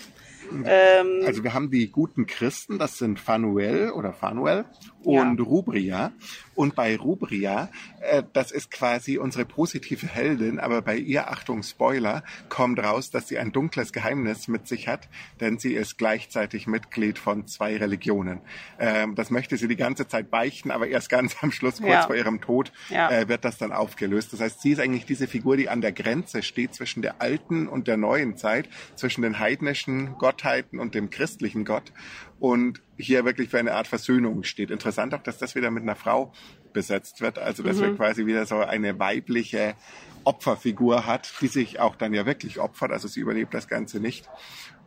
Ähm, 0.65 1.23
also 1.25 1.43
wir 1.43 1.53
haben 1.53 1.69
die 1.69 1.91
guten 1.91 2.25
Christen, 2.25 2.79
das 2.79 2.97
sind 2.97 3.19
Fanuel 3.19 3.91
oder 3.91 4.13
Fanuel 4.13 4.65
und 5.03 5.39
ja. 5.39 5.45
Rubria. 5.45 6.11
Und 6.55 6.75
bei 6.75 6.97
Rubria, 6.97 7.69
äh, 8.01 8.23
das 8.33 8.51
ist 8.51 8.69
quasi 8.69 9.17
unsere 9.17 9.45
positive 9.45 10.05
Heldin, 10.07 10.59
aber 10.59 10.81
bei 10.81 10.97
ihr, 10.97 11.29
Achtung, 11.31 11.63
Spoiler, 11.63 12.23
kommt 12.49 12.79
raus, 12.79 13.11
dass 13.11 13.29
sie 13.29 13.37
ein 13.37 13.53
dunkles 13.53 13.93
Geheimnis 13.93 14.49
mit 14.49 14.67
sich 14.67 14.89
hat, 14.89 15.07
denn 15.39 15.57
sie 15.57 15.73
ist 15.73 15.97
gleichzeitig 15.97 16.67
Mitglied 16.67 17.17
von 17.17 17.47
zwei 17.47 17.77
Religionen. 17.77 18.41
Ähm, 18.77 19.15
das 19.15 19.29
möchte 19.29 19.55
sie 19.55 19.69
die 19.69 19.77
ganze 19.77 20.07
Zeit 20.07 20.29
beichten, 20.29 20.71
aber 20.71 20.87
erst 20.87 21.09
ganz 21.09 21.37
am 21.41 21.51
Schluss, 21.51 21.77
kurz 21.77 21.89
ja. 21.89 22.07
vor 22.07 22.15
ihrem 22.15 22.41
Tod, 22.41 22.73
ja. 22.89 23.09
äh, 23.09 23.29
wird 23.29 23.45
das 23.45 23.57
dann 23.57 23.71
aufgelöst. 23.71 24.33
Das 24.33 24.41
heißt, 24.41 24.61
sie 24.61 24.71
ist 24.71 24.79
eigentlich 24.79 25.05
diese 25.05 25.27
Figur, 25.27 25.55
die 25.55 25.69
an 25.69 25.79
der 25.79 25.93
Grenze 25.93 26.43
steht 26.43 26.73
zwischen 26.73 27.01
der 27.01 27.21
alten 27.21 27.67
und 27.69 27.87
der 27.87 27.95
neuen 27.95 28.35
Zeit, 28.35 28.67
zwischen 28.95 29.21
den 29.21 29.39
heidnischen 29.39 30.17
Gottheiten 30.17 30.79
und 30.79 30.93
dem 30.93 31.09
christlichen 31.09 31.63
Gott 31.63 31.93
und 32.39 32.81
hier 32.97 33.25
wirklich 33.25 33.49
für 33.49 33.59
eine 33.59 33.73
Art 33.73 33.87
Versöhnung 33.87 34.43
steht. 34.43 34.71
Interessant 34.71 35.13
auch, 35.13 35.23
dass 35.23 35.37
das 35.37 35.55
wieder 35.55 35.71
mit 35.71 35.83
einer 35.83 35.95
Frau 35.95 36.31
besetzt 36.73 37.21
wird, 37.21 37.39
also 37.39 37.63
dass 37.63 37.77
mhm. 37.77 37.81
wir 37.81 37.95
quasi 37.95 38.25
wieder 38.25 38.45
so 38.45 38.57
eine 38.59 38.99
weibliche 38.99 39.75
Opferfigur 40.23 41.05
hat, 41.05 41.31
die 41.41 41.47
sich 41.47 41.79
auch 41.79 41.95
dann 41.95 42.13
ja 42.13 42.25
wirklich 42.25 42.59
opfert, 42.59 42.91
also 42.91 43.07
sie 43.07 43.19
überlebt 43.19 43.53
das 43.53 43.67
Ganze 43.67 43.99
nicht 43.99 44.29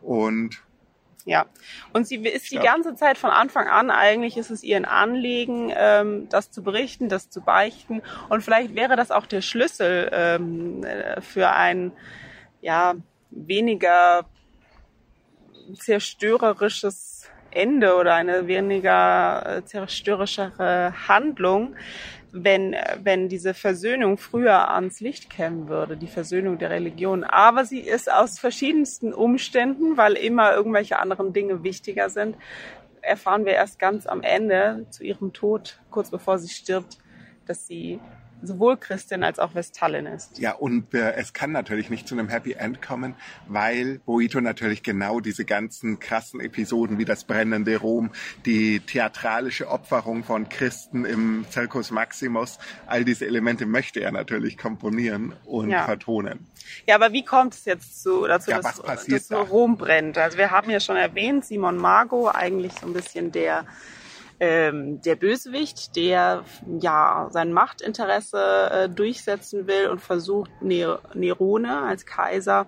und 0.01 0.61
ja, 1.25 1.45
und 1.93 2.05
sie 2.05 2.17
ist 2.17 2.51
die 2.51 2.57
ganze 2.57 2.95
Zeit 2.95 3.17
von 3.17 3.29
Anfang 3.29 3.67
an, 3.67 3.89
eigentlich 3.89 4.35
ist 4.35 4.51
es 4.51 4.61
ihr 4.61 4.75
ein 4.75 4.83
Anliegen, 4.83 5.71
ähm, 5.73 6.27
das 6.27 6.51
zu 6.51 6.63
berichten, 6.63 7.07
das 7.07 7.29
zu 7.29 7.39
beichten. 7.39 8.01
Und 8.27 8.43
vielleicht 8.43 8.75
wäre 8.75 8.97
das 8.97 9.09
auch 9.09 9.25
der 9.25 9.41
Schlüssel 9.41 10.09
ähm, 10.11 10.83
äh, 10.83 11.21
für 11.21 11.51
ein 11.51 11.93
ja, 12.61 12.95
weniger 13.31 14.25
zerstörerisches 15.79 17.22
Ende 17.55 17.95
oder 17.95 18.15
eine 18.15 18.47
weniger 18.47 19.57
äh, 19.57 19.65
zerstörerischere 19.65 20.93
Handlung, 21.07 21.75
wenn, 22.31 22.75
wenn 23.01 23.29
diese 23.29 23.53
Versöhnung 23.53 24.17
früher 24.17 24.69
ans 24.69 24.99
Licht 24.99 25.29
kämen 25.29 25.67
würde, 25.67 25.95
die 25.95 26.07
Versöhnung 26.07 26.57
der 26.57 26.71
Religion. 26.71 27.23
Aber 27.23 27.63
sie 27.63 27.79
ist 27.79 28.11
aus 28.11 28.39
verschiedensten 28.39 29.13
Umständen, 29.13 29.97
weil 29.97 30.13
immer 30.13 30.53
irgendwelche 30.53 30.97
anderen 30.99 31.31
Dinge 31.31 31.63
wichtiger 31.63 32.09
sind, 32.09 32.35
erfahren 33.01 33.45
wir 33.45 33.53
erst 33.53 33.77
ganz 33.79 34.07
am 34.07 34.23
Ende 34.23 34.87
zu 34.89 35.03
ihrem 35.03 35.33
Tod, 35.33 35.79
kurz 35.91 36.09
bevor 36.09 36.39
sie 36.39 36.49
stirbt, 36.49 36.97
dass 37.45 37.67
sie 37.67 37.99
sowohl 38.43 38.77
Christin 38.77 39.23
als 39.23 39.39
auch 39.39 39.55
Vestallin 39.55 40.05
ist. 40.05 40.37
Ja, 40.39 40.53
und 40.53 40.93
äh, 40.93 41.13
es 41.13 41.33
kann 41.33 41.51
natürlich 41.51 41.89
nicht 41.89 42.07
zu 42.07 42.15
einem 42.15 42.29
Happy 42.29 42.53
End 42.53 42.81
kommen, 42.81 43.15
weil 43.47 43.99
Boito 44.05 44.41
natürlich 44.41 44.83
genau 44.83 45.19
diese 45.19 45.45
ganzen 45.45 45.99
krassen 45.99 46.39
Episoden 46.39 46.97
wie 46.97 47.05
das 47.05 47.23
brennende 47.23 47.77
Rom, 47.77 48.11
die 48.45 48.79
theatralische 48.79 49.69
Opferung 49.69 50.23
von 50.23 50.49
Christen 50.49 51.05
im 51.05 51.45
Circus 51.51 51.91
Maximus, 51.91 52.59
all 52.85 53.05
diese 53.05 53.25
Elemente 53.25 53.65
möchte 53.65 54.01
er 54.01 54.11
natürlich 54.11 54.57
komponieren 54.57 55.33
und 55.45 55.69
ja. 55.69 55.85
vertonen. 55.85 56.47
Ja, 56.87 56.95
aber 56.95 57.11
wie 57.11 57.25
kommt 57.25 57.53
es 57.53 57.65
jetzt 57.65 58.01
zu, 58.01 58.25
dazu, 58.25 58.51
ja, 58.51 58.61
dass, 58.61 58.81
dass 58.81 59.27
da? 59.27 59.41
Rom 59.41 59.77
brennt? 59.77 60.17
Also 60.17 60.37
wir 60.37 60.51
haben 60.51 60.69
ja 60.69 60.79
schon 60.79 60.95
erwähnt, 60.95 61.45
Simon 61.45 61.77
Mago, 61.77 62.29
eigentlich 62.29 62.73
so 62.73 62.87
ein 62.87 62.93
bisschen 62.93 63.31
der 63.31 63.65
ähm, 64.43 65.01
der 65.01 65.15
Bösewicht, 65.15 65.95
der 65.95 66.43
ja 66.81 67.29
sein 67.31 67.53
Machtinteresse 67.53 68.69
äh, 68.71 68.89
durchsetzen 68.89 69.67
will 69.67 69.87
und 69.87 70.01
versucht, 70.01 70.51
Ner 70.61 70.99
Nerone 71.13 71.83
als 71.83 72.05
Kaiser 72.05 72.67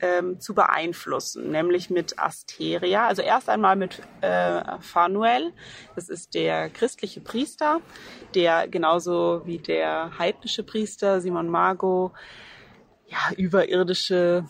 ähm, 0.00 0.40
zu 0.40 0.52
beeinflussen, 0.52 1.52
nämlich 1.52 1.90
mit 1.90 2.18
Asteria. 2.18 3.06
Also 3.06 3.22
erst 3.22 3.48
einmal 3.48 3.76
mit 3.76 4.02
äh, 4.20 4.62
Fanuel, 4.80 5.52
das 5.94 6.08
ist 6.08 6.34
der 6.34 6.70
christliche 6.70 7.20
Priester, 7.20 7.80
der 8.34 8.66
genauso 8.66 9.42
wie 9.44 9.58
der 9.58 10.18
heidnische 10.18 10.64
Priester 10.64 11.20
Simon 11.20 11.48
Mago 11.48 12.14
ja, 13.06 13.32
überirdische 13.36 14.44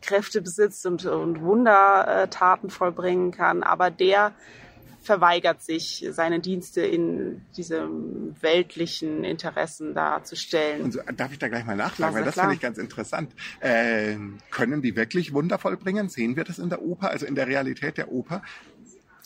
Kräfte 0.00 0.42
besitzt 0.42 0.86
und, 0.86 1.04
und 1.06 1.42
Wundertaten 1.42 2.70
vollbringen 2.70 3.32
kann, 3.32 3.64
aber 3.64 3.90
der 3.90 4.32
verweigert 5.08 5.62
sich, 5.62 6.06
seine 6.10 6.38
Dienste 6.38 6.82
in 6.82 7.40
diese 7.56 7.88
weltlichen 8.42 9.24
Interessen 9.24 9.94
darzustellen. 9.94 10.82
Und 10.82 10.92
so, 10.92 11.00
darf 11.16 11.32
ich 11.32 11.38
da 11.38 11.48
gleich 11.48 11.64
mal 11.64 11.76
nachfragen, 11.76 12.14
weil 12.14 12.24
das 12.24 12.34
finde 12.34 12.52
ich 12.52 12.60
ganz 12.60 12.76
interessant. 12.76 13.32
Äh, 13.60 14.16
können 14.50 14.82
die 14.82 14.96
wirklich 14.96 15.32
Wunder 15.32 15.58
vollbringen? 15.58 16.10
Sehen 16.10 16.36
wir 16.36 16.44
das 16.44 16.58
in 16.58 16.68
der 16.68 16.82
Oper, 16.82 17.08
also 17.08 17.24
in 17.24 17.34
der 17.34 17.46
Realität 17.46 17.96
der 17.96 18.12
Oper? 18.12 18.42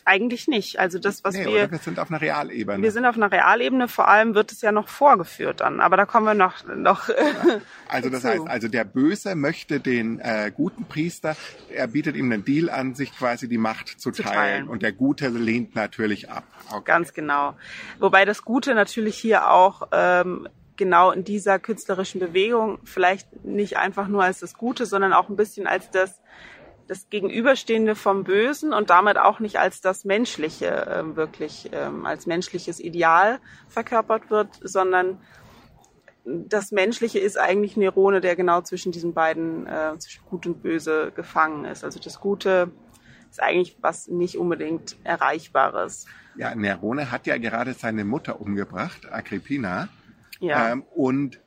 Eigentlich 0.04 0.49
nicht. 0.49 0.78
Also 0.78 0.99
das, 0.99 1.23
was 1.25 1.35
nee, 1.35 1.47
wir. 1.47 1.71
wir 1.71 1.78
sind 1.78 1.99
auf 1.99 2.11
einer 2.11 2.21
Realebene. 2.21 2.82
Wir 2.82 2.90
sind 2.90 3.04
auf 3.06 3.16
einer 3.16 3.30
Realebene, 3.30 3.88
vor 3.88 4.09
allem 4.09 4.35
wird 4.35 4.50
es 4.50 4.61
ja 4.61 4.73
noch 4.73 4.88
vorgeführt 4.88 5.61
dann. 5.61 5.80
Aber 5.80 5.97
da 5.97 6.06
kommen 6.06 6.26
wir 6.26 6.35
noch. 6.35 6.64
noch 6.66 7.09
ja. 7.09 7.14
Also 7.88 8.11
das 8.11 8.25
heißt, 8.25 8.47
also 8.47 8.68
der 8.68 8.85
Böse 8.85 9.35
möchte 9.35 9.80
den 9.80 10.18
äh, 10.18 10.50
guten 10.54 10.85
Priester, 10.85 11.37
er 11.71 11.87
bietet 11.87 12.16
ihm 12.16 12.32
einen 12.32 12.44
Deal 12.44 12.68
an, 12.68 12.94
sich 12.94 13.16
quasi 13.16 13.49
die 13.49 13.59
Macht 13.59 13.88
zu, 14.00 14.11
zu 14.11 14.23
teilen. 14.23 14.35
teilen. 14.35 14.68
Und 14.68 14.82
der 14.82 14.92
Gute 14.92 15.28
lehnt 15.28 15.75
natürlich 15.75 16.30
ab. 16.30 16.44
Okay. 16.71 16.82
Ganz 16.85 17.12
genau. 17.12 17.54
Wobei 17.99 18.25
das 18.25 18.42
Gute 18.42 18.75
natürlich 18.75 19.16
hier 19.16 19.50
auch 19.50 19.88
ähm, 19.92 20.49
genau 20.76 21.12
in 21.12 21.23
dieser 21.25 21.59
künstlerischen 21.59 22.21
Bewegung 22.21 22.78
vielleicht 22.85 23.44
nicht 23.44 23.76
einfach 23.76 24.09
nur 24.09 24.25
als 24.25 24.40
das 24.40 24.54
Gute, 24.54 24.87
sondern 24.87 25.12
auch 25.12 25.28
ein 25.28 25.37
bisschen 25.37 25.66
als 25.66 25.90
das 25.90 26.21
das 26.86 27.08
Gegenüberstehende 27.08 27.94
vom 27.94 28.24
Bösen 28.24 28.72
und 28.72 28.90
damit 28.90 29.18
auch 29.18 29.40
nicht 29.40 29.58
als 29.58 29.80
das 29.80 30.04
Menschliche 30.04 30.86
äh, 30.86 31.16
wirklich 31.16 31.70
ähm, 31.72 32.06
als 32.06 32.26
menschliches 32.26 32.80
Ideal 32.80 33.38
verkörpert 33.68 34.30
wird, 34.30 34.48
sondern 34.62 35.18
das 36.24 36.70
Menschliche 36.70 37.18
ist 37.18 37.38
eigentlich 37.38 37.76
Nerone, 37.76 38.20
der 38.20 38.36
genau 38.36 38.60
zwischen 38.60 38.92
diesen 38.92 39.12
beiden, 39.12 39.66
äh, 39.66 39.98
zwischen 39.98 40.24
Gut 40.26 40.46
und 40.46 40.62
Böse 40.62 41.12
gefangen 41.14 41.64
ist. 41.64 41.84
Also 41.84 41.98
das 41.98 42.20
Gute 42.20 42.70
ist 43.30 43.42
eigentlich 43.42 43.76
was 43.80 44.08
nicht 44.08 44.36
unbedingt 44.36 44.96
Erreichbares. 45.04 46.06
Ja, 46.36 46.54
Nerone 46.54 47.10
hat 47.10 47.26
ja 47.26 47.38
gerade 47.38 47.74
seine 47.74 48.04
Mutter 48.04 48.40
umgebracht, 48.40 49.10
Agrippina. 49.10 49.88
Ja. 50.38 50.72
Ähm, 50.72 50.84
und 50.94 51.40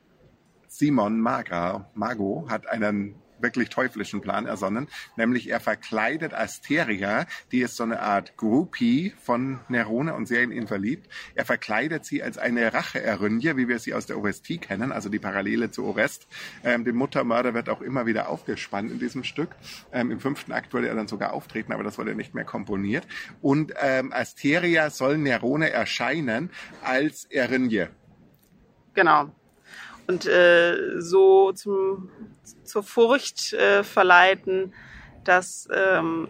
Simon 0.68 1.20
Maga, 1.20 1.88
Mago 1.94 2.46
hat 2.50 2.66
einen 2.68 3.14
wirklich 3.38 3.68
teuflischen 3.68 4.20
Plan 4.20 4.46
ersonnen, 4.46 4.88
nämlich 5.16 5.50
er 5.50 5.60
verkleidet 5.60 6.34
Asteria, 6.34 7.26
die 7.52 7.60
ist 7.60 7.76
so 7.76 7.84
eine 7.84 8.00
Art 8.00 8.36
Groupie 8.36 9.12
von 9.20 9.60
Nerone 9.68 10.14
und 10.14 10.26
sehr 10.26 10.42
in 10.42 10.52
ihn 10.52 10.66
verliebt. 10.66 11.08
Er 11.34 11.44
verkleidet 11.44 12.04
sie 12.04 12.22
als 12.22 12.38
eine 12.38 12.72
Racheerrünje, 12.72 13.56
wie 13.56 13.68
wir 13.68 13.78
sie 13.78 13.94
aus 13.94 14.06
der 14.06 14.18
OST 14.18 14.60
kennen, 14.60 14.92
also 14.92 15.08
die 15.08 15.18
Parallele 15.18 15.70
zu 15.70 15.84
Orest. 15.84 16.26
Ähm, 16.64 16.84
dem 16.84 16.96
Muttermörder 16.96 17.54
wird 17.54 17.68
auch 17.68 17.80
immer 17.80 18.06
wieder 18.06 18.28
aufgespannt 18.28 18.90
in 18.90 18.98
diesem 18.98 19.24
Stück. 19.24 19.50
Ähm, 19.92 20.10
Im 20.10 20.20
fünften 20.20 20.52
Akt 20.52 20.72
würde 20.72 20.88
er 20.88 20.94
dann 20.94 21.08
sogar 21.08 21.32
auftreten, 21.32 21.72
aber 21.72 21.84
das 21.84 21.98
wurde 21.98 22.14
nicht 22.14 22.34
mehr 22.34 22.44
komponiert. 22.44 23.06
Und 23.42 23.72
ähm, 23.80 24.12
Asteria 24.12 24.90
soll 24.90 25.18
Nerone 25.18 25.70
erscheinen 25.70 26.50
als 26.82 27.24
Erinje. 27.24 27.90
Genau 28.94 29.30
und 30.06 30.26
äh, 30.26 31.00
so 31.00 31.52
zum, 31.52 32.10
zur 32.64 32.82
Furcht 32.82 33.52
äh, 33.52 33.82
verleiten, 33.82 34.74
dass 35.24 35.68
ähm, 35.72 36.28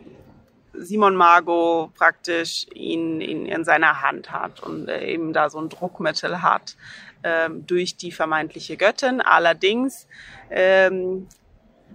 Simon 0.73 1.16
Margot 1.16 1.95
praktisch 1.95 2.66
ihn, 2.75 3.21
ihn 3.21 3.47
in 3.47 3.64
seiner 3.64 4.02
Hand 4.02 4.30
hat 4.30 4.62
und 4.62 4.88
äh, 4.88 5.06
eben 5.06 5.33
da 5.33 5.50
so 5.50 5.59
ein 5.59 5.68
Druckmittel 5.68 6.42
hat 6.42 6.76
ähm, 7.23 7.66
durch 7.66 7.97
die 7.97 8.12
vermeintliche 8.12 8.76
Göttin. 8.76 9.21
Allerdings 9.21 10.06
ähm, 10.50 11.28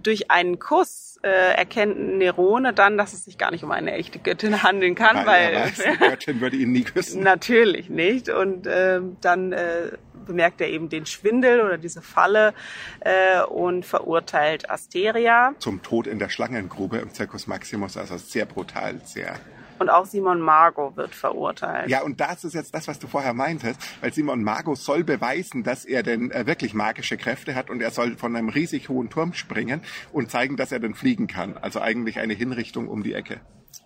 durch 0.02 0.30
einen 0.30 0.58
Kuss 0.58 1.18
äh, 1.22 1.54
erkennt 1.54 2.18
Nerone 2.18 2.72
dann, 2.72 2.98
dass 2.98 3.12
es 3.12 3.24
sich 3.24 3.38
gar 3.38 3.50
nicht 3.50 3.62
um 3.62 3.70
eine 3.70 3.92
echte 3.92 4.18
Göttin 4.18 4.62
handeln 4.62 4.94
kann, 4.94 5.24
weil, 5.26 5.54
weil 5.54 5.70
die 5.70 5.98
Göttin 6.10 6.40
würde 6.40 6.56
ihn 6.56 6.72
nie 6.72 6.82
küssen. 6.82 7.22
Natürlich 7.22 7.88
nicht. 7.88 8.28
Und 8.28 8.66
äh, 8.66 9.00
dann 9.20 9.52
äh, 9.52 9.92
bemerkt 10.26 10.60
er 10.60 10.68
eben 10.68 10.88
den 10.88 11.06
Schwindel 11.06 11.60
oder 11.60 11.78
diese 11.78 12.02
Falle 12.02 12.54
äh, 13.00 13.42
und 13.42 13.84
verurteilt 13.86 14.70
Asteria. 14.70 15.54
Zum 15.58 15.82
Tod 15.82 16.06
in 16.06 16.18
der 16.18 16.28
Schlangengrube 16.28 16.98
im 16.98 17.12
Circus 17.14 17.46
Maximus, 17.46 17.96
also 17.96 18.16
sehr 18.16 18.46
brutal, 18.46 19.00
sehr 19.04 19.38
und 19.82 19.90
auch 19.90 20.06
Simon 20.06 20.40
Margot 20.40 20.96
wird 20.96 21.14
verurteilt. 21.14 21.90
Ja, 21.90 22.02
und 22.02 22.20
das 22.20 22.44
ist 22.44 22.54
jetzt 22.54 22.74
das, 22.74 22.86
was 22.88 22.98
du 22.98 23.08
vorher 23.08 23.34
meintest, 23.34 23.80
weil 24.00 24.12
Simon 24.12 24.42
Margot 24.44 24.78
soll 24.78 25.02
beweisen, 25.02 25.64
dass 25.64 25.84
er 25.84 26.02
denn 26.02 26.30
äh, 26.30 26.46
wirklich 26.46 26.72
magische 26.72 27.16
Kräfte 27.16 27.54
hat 27.54 27.68
und 27.68 27.82
er 27.82 27.90
soll 27.90 28.16
von 28.16 28.34
einem 28.36 28.48
riesig 28.48 28.88
hohen 28.88 29.10
Turm 29.10 29.34
springen 29.34 29.82
und 30.12 30.30
zeigen, 30.30 30.56
dass 30.56 30.70
er 30.70 30.78
dann 30.78 30.94
fliegen 30.94 31.26
kann. 31.26 31.58
Also 31.58 31.80
eigentlich 31.80 32.20
eine 32.20 32.32
Hinrichtung 32.32 32.88
um 32.88 33.02
die 33.02 33.12
Ecke. 33.12 33.40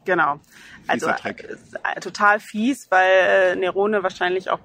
Genau. 0.05 0.39
Also 0.87 1.09
äh, 1.09 2.01
total 2.01 2.41
fies, 2.41 2.91
weil 2.91 3.11
äh, 3.11 3.57
Nerone 3.57 4.03
wahrscheinlich 4.03 4.51
auch 4.51 4.61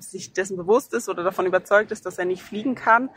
sich 0.00 0.32
dessen 0.32 0.56
bewusst 0.56 0.92
ist 0.92 1.08
oder 1.08 1.22
davon 1.22 1.46
überzeugt 1.46 1.92
ist, 1.92 2.04
dass 2.04 2.18
er 2.18 2.24
nicht 2.24 2.42
fliegen 2.42 2.74
kann. 2.74 3.08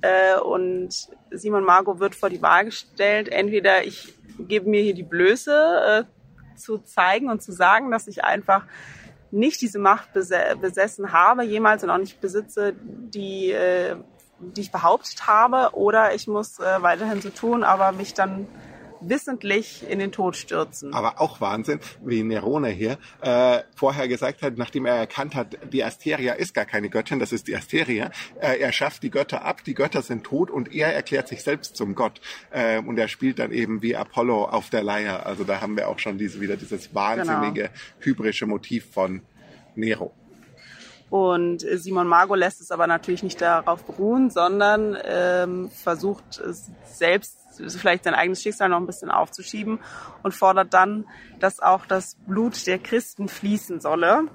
Äh, 0.00 0.38
und 0.38 1.08
Simon 1.30 1.64
Margot 1.64 1.98
wird 1.98 2.14
vor 2.14 2.30
die 2.30 2.40
Wahl 2.40 2.66
gestellt, 2.66 3.28
entweder 3.28 3.84
ich 3.84 4.14
gebe 4.38 4.70
mir 4.70 4.82
hier 4.82 4.94
die 4.94 5.02
Blöße, 5.02 6.06
äh, 6.06 6.17
zu 6.58 6.78
zeigen 6.78 7.30
und 7.30 7.42
zu 7.42 7.52
sagen, 7.52 7.90
dass 7.90 8.06
ich 8.08 8.24
einfach 8.24 8.64
nicht 9.30 9.60
diese 9.60 9.78
Macht 9.78 10.12
besessen 10.12 11.12
habe 11.12 11.44
jemals 11.44 11.84
und 11.84 11.90
auch 11.90 11.98
nicht 11.98 12.20
besitze, 12.20 12.74
die, 12.82 13.50
äh, 13.50 13.96
die 14.40 14.62
ich 14.62 14.72
behauptet 14.72 15.26
habe, 15.26 15.70
oder 15.74 16.14
ich 16.14 16.26
muss 16.26 16.58
äh, 16.58 16.82
weiterhin 16.82 17.20
so 17.20 17.30
tun, 17.30 17.64
aber 17.64 17.92
mich 17.92 18.14
dann 18.14 18.46
wissentlich 19.00 19.84
in 19.88 19.98
den 19.98 20.12
Tod 20.12 20.36
stürzen. 20.36 20.94
Aber 20.94 21.20
auch 21.20 21.40
Wahnsinn, 21.40 21.80
wie 22.04 22.22
Nerone 22.22 22.68
hier 22.68 22.98
äh, 23.20 23.60
vorher 23.74 24.08
gesagt 24.08 24.42
hat, 24.42 24.56
nachdem 24.56 24.86
er 24.86 24.94
erkannt 24.94 25.34
hat, 25.34 25.58
die 25.72 25.84
Asteria 25.84 26.34
ist 26.34 26.54
gar 26.54 26.64
keine 26.64 26.88
Göttin, 26.88 27.18
das 27.18 27.32
ist 27.32 27.48
die 27.48 27.56
Asteria. 27.56 28.10
Äh, 28.40 28.58
er 28.58 28.72
schafft 28.72 29.02
die 29.02 29.10
Götter 29.10 29.44
ab, 29.44 29.64
die 29.64 29.74
Götter 29.74 30.02
sind 30.02 30.24
tot 30.24 30.50
und 30.50 30.74
er 30.74 30.94
erklärt 30.94 31.28
sich 31.28 31.42
selbst 31.42 31.76
zum 31.76 31.94
Gott. 31.94 32.20
Äh, 32.50 32.80
und 32.80 32.98
er 32.98 33.08
spielt 33.08 33.38
dann 33.38 33.52
eben 33.52 33.82
wie 33.82 33.96
Apollo 33.96 34.46
auf 34.46 34.70
der 34.70 34.82
Leier. 34.82 35.26
Also 35.26 35.44
da 35.44 35.60
haben 35.60 35.76
wir 35.76 35.88
auch 35.88 35.98
schon 35.98 36.18
diese, 36.18 36.40
wieder 36.40 36.56
dieses 36.56 36.94
wahnsinnige 36.94 37.62
genau. 37.62 37.74
hybrische 38.00 38.46
Motiv 38.46 38.90
von 38.92 39.22
Nero. 39.74 40.12
Und 41.10 41.60
Simon 41.60 42.06
Margot 42.06 42.38
lässt 42.38 42.60
es 42.60 42.70
aber 42.70 42.86
natürlich 42.86 43.22
nicht 43.22 43.40
darauf 43.40 43.84
beruhen, 43.84 44.30
sondern 44.30 44.96
ähm, 45.04 45.70
versucht 45.70 46.38
es 46.38 46.70
selbst 46.84 47.38
vielleicht 47.66 48.04
sein 48.04 48.14
eigenes 48.14 48.42
Schicksal 48.42 48.68
noch 48.68 48.78
ein 48.78 48.86
bisschen 48.86 49.10
aufzuschieben 49.10 49.80
und 50.22 50.34
fordert 50.34 50.74
dann, 50.74 51.06
dass 51.40 51.60
auch 51.60 51.86
das 51.86 52.16
Blut 52.26 52.66
der 52.66 52.78
Christen 52.78 53.28
fließen 53.28 53.80
solle 53.80 54.28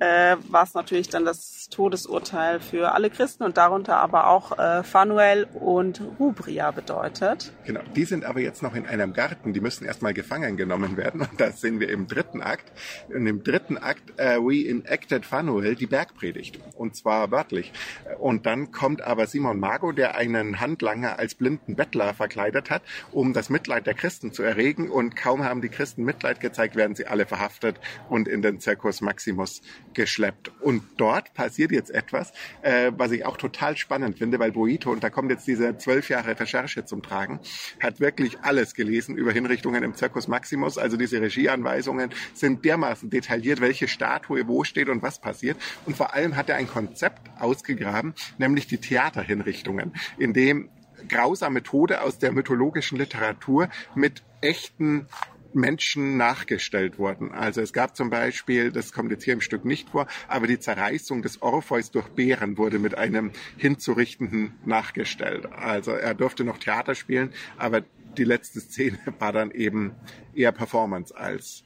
äh, 0.00 0.36
was 0.48 0.74
natürlich 0.74 1.08
dann 1.08 1.24
das 1.24 1.68
Todesurteil 1.70 2.60
für 2.60 2.92
alle 2.92 3.10
Christen 3.10 3.42
und 3.42 3.56
darunter 3.56 3.96
aber 3.96 4.28
auch 4.28 4.58
äh, 4.58 4.82
Fanuel 4.82 5.46
und 5.54 6.00
Rubria 6.18 6.70
bedeutet. 6.70 7.52
Genau, 7.64 7.80
die 7.94 8.04
sind 8.04 8.24
aber 8.24 8.40
jetzt 8.40 8.62
noch 8.62 8.74
in 8.74 8.86
einem 8.86 9.12
Garten, 9.12 9.52
die 9.52 9.60
müssen 9.60 9.84
erstmal 9.84 10.14
gefangen 10.14 10.56
genommen 10.56 10.96
werden 10.96 11.20
und 11.22 11.40
das 11.40 11.60
sehen 11.60 11.80
wir 11.80 11.88
im 11.88 12.06
dritten 12.06 12.42
Akt. 12.42 12.72
In 13.08 13.24
dem 13.24 13.42
dritten 13.42 13.78
Akt 13.78 14.18
äh, 14.18 14.38
we 14.38 14.68
enacted 14.68 15.26
Fanuel 15.26 15.74
die 15.74 15.86
Bergpredigt 15.86 16.58
und 16.76 16.96
zwar 16.96 17.30
wörtlich. 17.30 17.72
Und 18.18 18.46
dann 18.46 18.72
kommt 18.72 19.02
aber 19.02 19.26
Simon 19.26 19.58
Mago, 19.58 19.92
der 19.92 20.16
einen 20.16 20.60
Handlanger 20.60 21.18
als 21.18 21.34
blinden 21.34 21.76
Bettler 21.76 22.14
verkleidet 22.14 22.70
hat, 22.70 22.82
um 23.12 23.32
das 23.32 23.50
Mitleid 23.50 23.86
der 23.86 23.94
Christen 23.94 24.32
zu 24.32 24.42
erregen 24.42 24.90
und 24.90 25.16
kaum 25.16 25.44
haben 25.44 25.60
die 25.60 25.68
Christen 25.68 26.04
Mitleid 26.04 26.40
gezeigt, 26.40 26.76
werden 26.76 26.94
sie 26.94 27.06
alle 27.06 27.26
verhaftet 27.26 27.80
und 28.08 28.28
in 28.28 28.42
den 28.42 28.60
Circus 28.60 29.00
Maximus 29.00 29.62
geschleppt. 29.94 30.50
Und 30.60 30.82
dort 30.96 31.34
passiert 31.34 31.72
jetzt 31.72 31.90
etwas, 31.90 32.32
äh, 32.62 32.92
was 32.96 33.10
ich 33.10 33.24
auch 33.24 33.36
total 33.36 33.76
spannend 33.76 34.18
finde, 34.18 34.38
weil 34.38 34.52
Boito, 34.52 34.90
und 34.90 35.02
da 35.02 35.10
kommt 35.10 35.30
jetzt 35.30 35.46
diese 35.46 35.76
zwölf 35.78 36.08
Jahre 36.08 36.38
Recherche 36.38 36.84
zum 36.84 37.02
Tragen, 37.02 37.40
hat 37.80 38.00
wirklich 38.00 38.38
alles 38.42 38.74
gelesen 38.74 39.16
über 39.16 39.32
Hinrichtungen 39.32 39.82
im 39.82 39.94
Circus 39.94 40.28
Maximus. 40.28 40.78
Also 40.78 40.96
diese 40.96 41.20
Regieanweisungen 41.20 42.10
sind 42.32 42.64
dermaßen 42.64 43.10
detailliert, 43.10 43.60
welche 43.60 43.88
Statue 43.88 44.46
wo 44.48 44.64
steht 44.64 44.88
und 44.88 45.02
was 45.02 45.20
passiert. 45.20 45.56
Und 45.86 45.96
vor 45.96 46.14
allem 46.14 46.36
hat 46.36 46.48
er 46.48 46.56
ein 46.56 46.68
Konzept 46.68 47.30
ausgegraben, 47.38 48.14
nämlich 48.38 48.66
die 48.66 48.78
Theaterhinrichtungen, 48.78 49.94
in 50.18 50.32
dem 50.32 50.68
grausame 51.08 51.62
Tode 51.62 52.00
aus 52.00 52.18
der 52.18 52.32
mythologischen 52.32 52.98
Literatur 52.98 53.68
mit 53.94 54.22
echten 54.40 55.06
Menschen 55.54 56.16
nachgestellt 56.16 56.98
wurden. 56.98 57.32
Also 57.32 57.60
es 57.60 57.72
gab 57.72 57.96
zum 57.96 58.10
Beispiel, 58.10 58.70
das 58.72 58.92
kommt 58.92 59.10
jetzt 59.10 59.24
hier 59.24 59.34
im 59.34 59.40
Stück 59.40 59.64
nicht 59.64 59.90
vor, 59.90 60.06
aber 60.28 60.46
die 60.46 60.58
Zerreißung 60.58 61.22
des 61.22 61.42
Orpheus 61.42 61.90
durch 61.90 62.08
Bären 62.08 62.58
wurde 62.58 62.78
mit 62.78 62.96
einem 62.96 63.30
hinzurichtenden 63.56 64.54
nachgestellt. 64.64 65.46
Also 65.52 65.92
er 65.92 66.14
durfte 66.14 66.44
noch 66.44 66.58
Theater 66.58 66.94
spielen, 66.94 67.32
aber 67.56 67.82
die 68.16 68.24
letzte 68.24 68.60
Szene 68.60 68.98
war 69.18 69.32
dann 69.32 69.50
eben 69.50 69.92
eher 70.34 70.52
Performance 70.52 71.16
als 71.16 71.64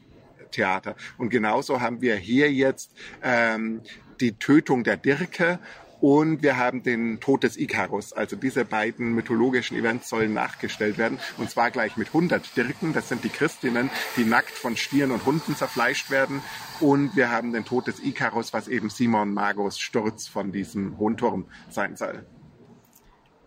Theater. 0.50 0.96
Und 1.18 1.30
genauso 1.30 1.80
haben 1.80 2.00
wir 2.00 2.16
hier 2.16 2.50
jetzt 2.52 2.92
ähm, 3.22 3.82
die 4.20 4.32
Tötung 4.32 4.84
der 4.84 4.96
Dirke 4.96 5.58
und 6.00 6.42
wir 6.42 6.56
haben 6.56 6.82
den 6.82 7.20
Tod 7.20 7.42
des 7.42 7.56
Ikarus. 7.56 8.12
Also 8.12 8.36
diese 8.36 8.64
beiden 8.64 9.14
mythologischen 9.14 9.76
Events 9.76 10.08
sollen 10.08 10.32
nachgestellt 10.32 10.96
werden. 10.96 11.18
Und 11.38 11.50
zwar 11.50 11.70
gleich 11.70 11.96
mit 11.96 12.08
100 12.08 12.56
Dirken. 12.56 12.92
Das 12.92 13.08
sind 13.08 13.24
die 13.24 13.28
Christinnen, 13.28 13.90
die 14.16 14.24
nackt 14.24 14.50
von 14.50 14.76
Stieren 14.76 15.10
und 15.10 15.26
Hunden 15.26 15.56
zerfleischt 15.56 16.10
werden. 16.10 16.42
Und 16.80 17.16
wir 17.16 17.30
haben 17.30 17.52
den 17.52 17.64
Tod 17.64 17.88
des 17.88 18.00
Ikarus, 18.00 18.52
was 18.52 18.68
eben 18.68 18.90
Simon 18.90 19.34
Magos 19.34 19.80
Sturz 19.80 20.28
von 20.28 20.52
diesem 20.52 20.98
hohen 20.98 21.16
Turm 21.16 21.46
sein 21.68 21.96
soll. 21.96 22.24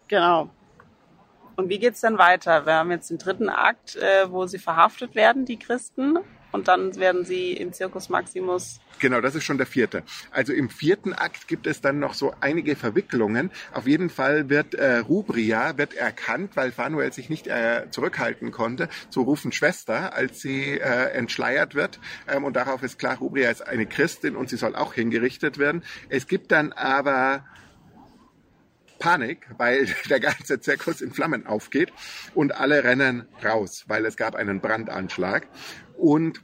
Genau. 0.10 0.50
Und 1.56 1.70
wie 1.70 1.80
geht's 1.80 2.02
dann 2.02 2.18
weiter? 2.18 2.66
Wir 2.66 2.74
haben 2.74 2.92
jetzt 2.92 3.10
den 3.10 3.18
dritten 3.18 3.50
Akt, 3.50 3.96
äh, 3.96 4.30
wo 4.30 4.46
sie 4.46 4.60
verhaftet 4.60 5.16
werden, 5.16 5.46
die 5.46 5.58
Christen 5.58 6.18
und 6.52 6.68
dann 6.68 6.96
werden 6.98 7.26
sie 7.26 7.54
im 7.54 7.74
Circus 7.74 8.10
Maximus. 8.10 8.80
Genau, 9.00 9.22
das 9.22 9.36
ist 9.36 9.44
schon 9.44 9.58
der 9.58 9.68
vierte. 9.68 10.04
Also 10.32 10.54
im 10.54 10.70
vierten 10.70 11.14
Akt 11.14 11.48
gibt 11.48 11.66
es 11.68 11.82
dann 11.82 12.00
noch 12.00 12.14
so 12.14 12.34
einige 12.40 12.76
Verwicklungen. 12.76 13.52
Auf 13.74 13.88
jeden 13.88 14.10
Fall 14.10 14.50
wird 14.50 14.76
äh, 14.76 14.98
Rubria 14.98 15.78
wird 15.78 15.94
erkannt, 15.94 16.56
weil 16.56 16.72
Fanuel 16.72 17.12
sich 17.14 17.30
nicht 17.30 17.48
äh, 17.48 17.88
zurückhalten 17.90 18.52
konnte, 18.52 18.90
zu 19.10 19.22
rufen 19.22 19.52
Schwester, 19.52 20.14
als 20.14 20.42
sie 20.42 20.80
äh, 20.80 21.12
entschleiert 21.12 21.76
wird. 21.76 22.00
Ähm, 22.28 22.44
und 22.44 22.56
darauf 22.56 22.84
ist 22.84 23.00
klar, 23.00 23.18
Rubria 23.18 23.50
ist 23.50 23.66
eine 23.66 23.86
Christin 23.86 24.36
und 24.36 24.50
sie 24.50 24.58
soll 24.58 24.76
auch 24.76 24.94
hingerichtet 24.94 25.58
werden. 25.58 25.84
Es 26.10 26.28
gibt 26.28 26.52
dann 26.52 26.72
aber 26.74 27.46
Panik, 29.02 29.48
weil 29.58 29.88
der 30.10 30.22
ganze 30.22 30.62
Zirkus 30.62 31.02
in 31.02 31.12
Flammen 31.12 31.46
aufgeht 31.46 31.92
und 32.34 32.56
alle 32.56 32.86
rennen 32.86 33.28
raus, 33.44 33.84
weil 33.88 34.06
es 34.06 34.16
gab 34.16 34.36
einen 34.36 34.62
Brandanschlag. 34.62 35.48
Und 36.02 36.42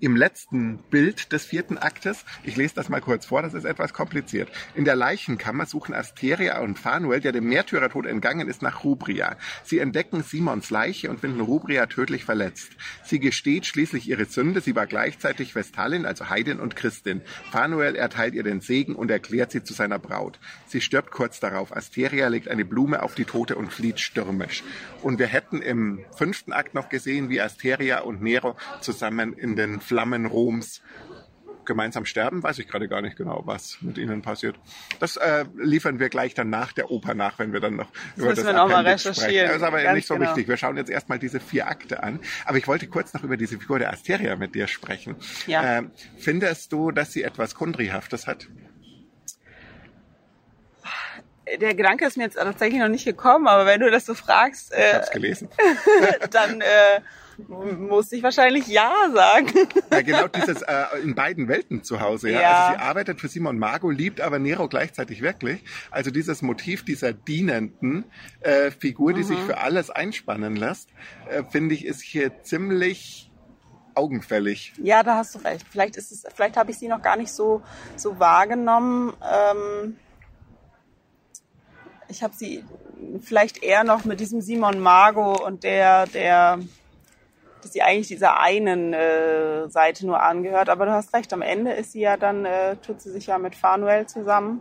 im 0.00 0.16
letzten 0.16 0.78
Bild 0.90 1.32
des 1.32 1.46
vierten 1.46 1.78
Aktes, 1.78 2.24
ich 2.42 2.56
lese 2.56 2.74
das 2.74 2.88
mal 2.88 3.00
kurz 3.00 3.26
vor, 3.26 3.42
das 3.42 3.54
ist 3.54 3.64
etwas 3.64 3.92
kompliziert. 3.92 4.50
In 4.74 4.84
der 4.84 4.96
Leichenkammer 4.96 5.66
suchen 5.66 5.94
Asteria 5.94 6.60
und 6.60 6.78
Fanuel, 6.78 7.20
der 7.20 7.32
dem 7.32 7.48
Märtyrertod 7.48 8.06
entgangen 8.06 8.48
ist, 8.48 8.62
nach 8.62 8.84
Rubria. 8.84 9.36
Sie 9.62 9.78
entdecken 9.78 10.22
Simons 10.22 10.70
Leiche 10.70 11.10
und 11.10 11.20
finden 11.20 11.40
Rubria 11.40 11.86
tödlich 11.86 12.24
verletzt. 12.24 12.72
Sie 13.04 13.20
gesteht 13.20 13.66
schließlich 13.66 14.08
ihre 14.08 14.26
Sünde, 14.26 14.60
sie 14.60 14.76
war 14.76 14.86
gleichzeitig 14.86 15.54
Vestalin, 15.54 16.06
also 16.06 16.28
Heidin 16.28 16.60
und 16.60 16.76
Christin. 16.76 17.22
Fanuel 17.50 17.96
erteilt 17.96 18.34
ihr 18.34 18.42
den 18.42 18.60
Segen 18.60 18.94
und 18.94 19.10
erklärt 19.10 19.52
sie 19.52 19.62
zu 19.62 19.74
seiner 19.74 19.98
Braut. 19.98 20.38
Sie 20.66 20.80
stirbt 20.80 21.10
kurz 21.10 21.40
darauf. 21.40 21.74
Asteria 21.74 22.28
legt 22.28 22.48
eine 22.48 22.64
Blume 22.64 23.02
auf 23.02 23.14
die 23.14 23.24
Tote 23.24 23.56
und 23.56 23.72
flieht 23.72 24.00
stürmisch. 24.00 24.62
Und 25.02 25.18
wir 25.18 25.26
hätten 25.26 25.62
im 25.62 26.04
fünften 26.16 26.52
Akt 26.52 26.74
noch 26.74 26.88
gesehen, 26.88 27.28
wie 27.28 27.40
Asteria 27.40 28.00
und 28.00 28.22
Nero 28.22 28.56
zusammen 28.80 29.32
in 29.32 29.56
den 29.56 29.80
Flammen 29.84 30.26
Roms 30.26 30.82
gemeinsam 31.64 32.04
sterben, 32.04 32.42
weiß 32.42 32.58
ich 32.58 32.68
gerade 32.68 32.88
gar 32.88 33.02
nicht 33.02 33.16
genau, 33.16 33.42
was 33.46 33.78
mit 33.80 33.98
ihnen 33.98 34.22
passiert. 34.22 34.56
Das 35.00 35.16
äh, 35.16 35.44
liefern 35.56 35.98
wir 35.98 36.08
gleich 36.08 36.34
dann 36.34 36.50
nach 36.50 36.72
der 36.72 36.90
Oper 36.90 37.14
nach, 37.14 37.38
wenn 37.38 37.52
wir 37.52 37.60
dann 37.60 37.76
noch 37.76 37.90
das 37.90 38.24
über 38.24 38.34
das 38.34 38.44
wir 38.44 38.52
noch 38.52 38.68
mal 38.68 38.86
recherchieren. 38.86 39.48
Das 39.48 39.56
ist 39.56 39.62
aber 39.62 39.82
Ganz 39.82 39.96
nicht 39.96 40.06
so 40.06 40.14
genau. 40.14 40.28
wichtig. 40.28 40.48
Wir 40.48 40.56
schauen 40.56 40.76
jetzt 40.76 40.90
erstmal 40.90 41.18
diese 41.18 41.40
vier 41.40 41.66
Akte 41.66 42.02
an. 42.02 42.20
Aber 42.44 42.58
ich 42.58 42.66
wollte 42.66 42.86
kurz 42.86 43.14
noch 43.14 43.22
über 43.22 43.36
diese 43.36 43.58
Figur 43.58 43.78
der 43.78 43.92
Asteria 43.92 44.36
mit 44.36 44.54
dir 44.54 44.66
sprechen. 44.66 45.16
Ja. 45.46 45.78
Äh, 45.78 45.82
findest 46.18 46.72
du, 46.72 46.90
dass 46.90 47.12
sie 47.12 47.22
etwas 47.22 47.54
Kundrihaftes 47.54 48.26
hat? 48.26 48.48
der 51.60 51.74
Gedanke 51.74 52.06
ist 52.06 52.16
mir 52.16 52.24
jetzt 52.24 52.36
tatsächlich 52.36 52.80
noch 52.80 52.88
nicht 52.88 53.04
gekommen, 53.04 53.46
aber 53.46 53.66
wenn 53.66 53.78
du 53.78 53.90
das 53.90 54.06
so 54.06 54.14
fragst, 54.14 54.72
Ich 54.72 54.78
äh, 54.78 54.94
habe 54.94 55.04
es 55.04 55.10
gelesen. 55.10 55.48
dann 56.30 56.62
äh, 56.62 57.00
muss 57.48 58.12
ich 58.12 58.22
wahrscheinlich 58.22 58.66
ja 58.66 58.92
sagen. 59.12 59.68
Ja, 59.90 60.02
genau 60.02 60.28
dieses 60.28 60.62
äh, 60.62 60.84
in 61.02 61.14
beiden 61.14 61.48
Welten 61.48 61.82
zu 61.82 62.00
Hause. 62.00 62.30
Ja? 62.30 62.40
Ja. 62.40 62.50
Also 62.50 62.74
sie 62.74 62.82
arbeitet 62.82 63.20
für 63.20 63.28
Simon 63.28 63.58
Margot, 63.58 63.96
liebt 63.96 64.20
aber 64.20 64.38
Nero 64.38 64.68
gleichzeitig 64.68 65.22
wirklich. 65.22 65.64
Also 65.90 66.10
dieses 66.10 66.42
Motiv 66.42 66.84
dieser 66.84 67.12
dienenden 67.12 68.04
äh, 68.40 68.70
Figur, 68.70 69.12
die 69.12 69.22
sich 69.22 69.38
für 69.38 69.58
alles 69.58 69.90
einspannen 69.90 70.56
lässt, 70.56 70.88
äh, 71.28 71.42
finde 71.44 71.74
ich, 71.74 71.84
ist 71.84 72.02
hier 72.02 72.42
ziemlich 72.42 73.30
augenfällig. 73.94 74.72
Ja, 74.82 75.02
da 75.02 75.16
hast 75.16 75.34
du 75.34 75.38
recht. 75.40 75.66
Vielleicht 75.70 75.96
ist 75.96 76.10
es, 76.12 76.24
vielleicht 76.34 76.56
habe 76.56 76.70
ich 76.70 76.78
sie 76.78 76.88
noch 76.88 77.02
gar 77.02 77.16
nicht 77.16 77.32
so 77.32 77.62
so 77.96 78.18
wahrgenommen. 78.18 79.12
Ähm, 79.22 79.96
ich 82.08 82.22
habe 82.22 82.34
sie 82.34 82.64
vielleicht 83.22 83.62
eher 83.62 83.84
noch 83.84 84.04
mit 84.04 84.20
diesem 84.20 84.40
Simon 84.40 84.78
Margot 84.80 85.40
und 85.40 85.64
der 85.64 86.06
der 86.06 86.58
dass 87.64 87.72
sie 87.72 87.82
eigentlich 87.82 88.08
dieser 88.08 88.38
einen 88.40 88.92
äh, 88.92 89.68
Seite 89.68 90.06
nur 90.06 90.22
angehört. 90.22 90.68
Aber 90.68 90.84
du 90.84 90.92
hast 90.92 91.14
recht, 91.14 91.32
am 91.32 91.42
Ende 91.42 91.72
ist 91.72 91.92
sie 91.92 92.00
ja 92.00 92.16
dann, 92.16 92.44
äh, 92.44 92.76
tut 92.76 93.00
sie 93.00 93.10
sich 93.10 93.26
ja 93.26 93.38
mit 93.38 93.54
Fanuel 93.54 94.06
zusammen. 94.06 94.60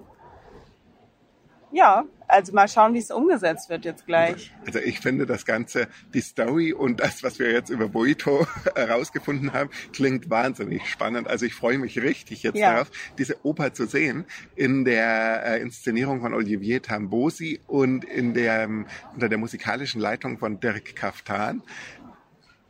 Ja, 1.71 2.05
also 2.27 2.53
mal 2.53 2.67
schauen, 2.67 2.93
wie 2.93 2.99
es 2.99 3.09
umgesetzt 3.09 3.69
wird 3.69 3.83
jetzt 3.83 4.05
gleich. 4.05 4.51
Also 4.67 4.77
ich 4.77 4.99
finde 4.99 5.25
das 5.25 5.43
Ganze, 5.43 5.87
die 6.13 6.21
Story 6.21 6.71
und 6.71 6.99
das, 6.99 7.23
was 7.23 7.39
wir 7.39 7.51
jetzt 7.51 7.69
über 7.69 7.89
Boito 7.89 8.45
herausgefunden 8.75 9.53
haben, 9.53 9.71
klingt 9.91 10.29
wahnsinnig 10.29 10.87
spannend. 10.87 11.27
Also 11.27 11.47
ich 11.47 11.55
freue 11.55 11.79
mich 11.79 11.99
richtig 11.99 12.43
jetzt 12.43 12.57
Ja. 12.57 12.73
darauf, 12.73 12.91
diese 13.17 13.43
Oper 13.43 13.73
zu 13.73 13.87
sehen 13.87 14.25
in 14.55 14.85
der 14.85 15.43
äh, 15.45 15.61
Inszenierung 15.61 16.21
von 16.21 16.35
Olivier 16.35 16.81
Tambosi 16.81 17.59
und 17.65 18.05
in 18.05 18.35
der, 18.35 18.61
ähm, 18.61 18.85
unter 19.15 19.27
der 19.27 19.39
musikalischen 19.39 19.99
Leitung 19.99 20.37
von 20.37 20.59
Dirk 20.59 20.95
Kaftan. 20.95 21.63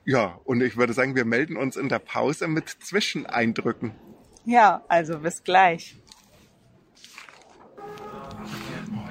Ja, 0.05 0.39
und 0.43 0.61
ich 0.61 0.75
würde 0.75 0.93
sagen, 0.93 1.15
wir 1.15 1.25
melden 1.25 1.55
uns 1.55 1.77
in 1.77 1.87
der 1.89 1.99
Pause 1.99 2.47
mit 2.47 2.69
Zwischeneindrücken. 2.69 3.91
Ja, 4.45 4.83
also 4.89 5.19
bis 5.19 5.43
gleich. 5.43 5.95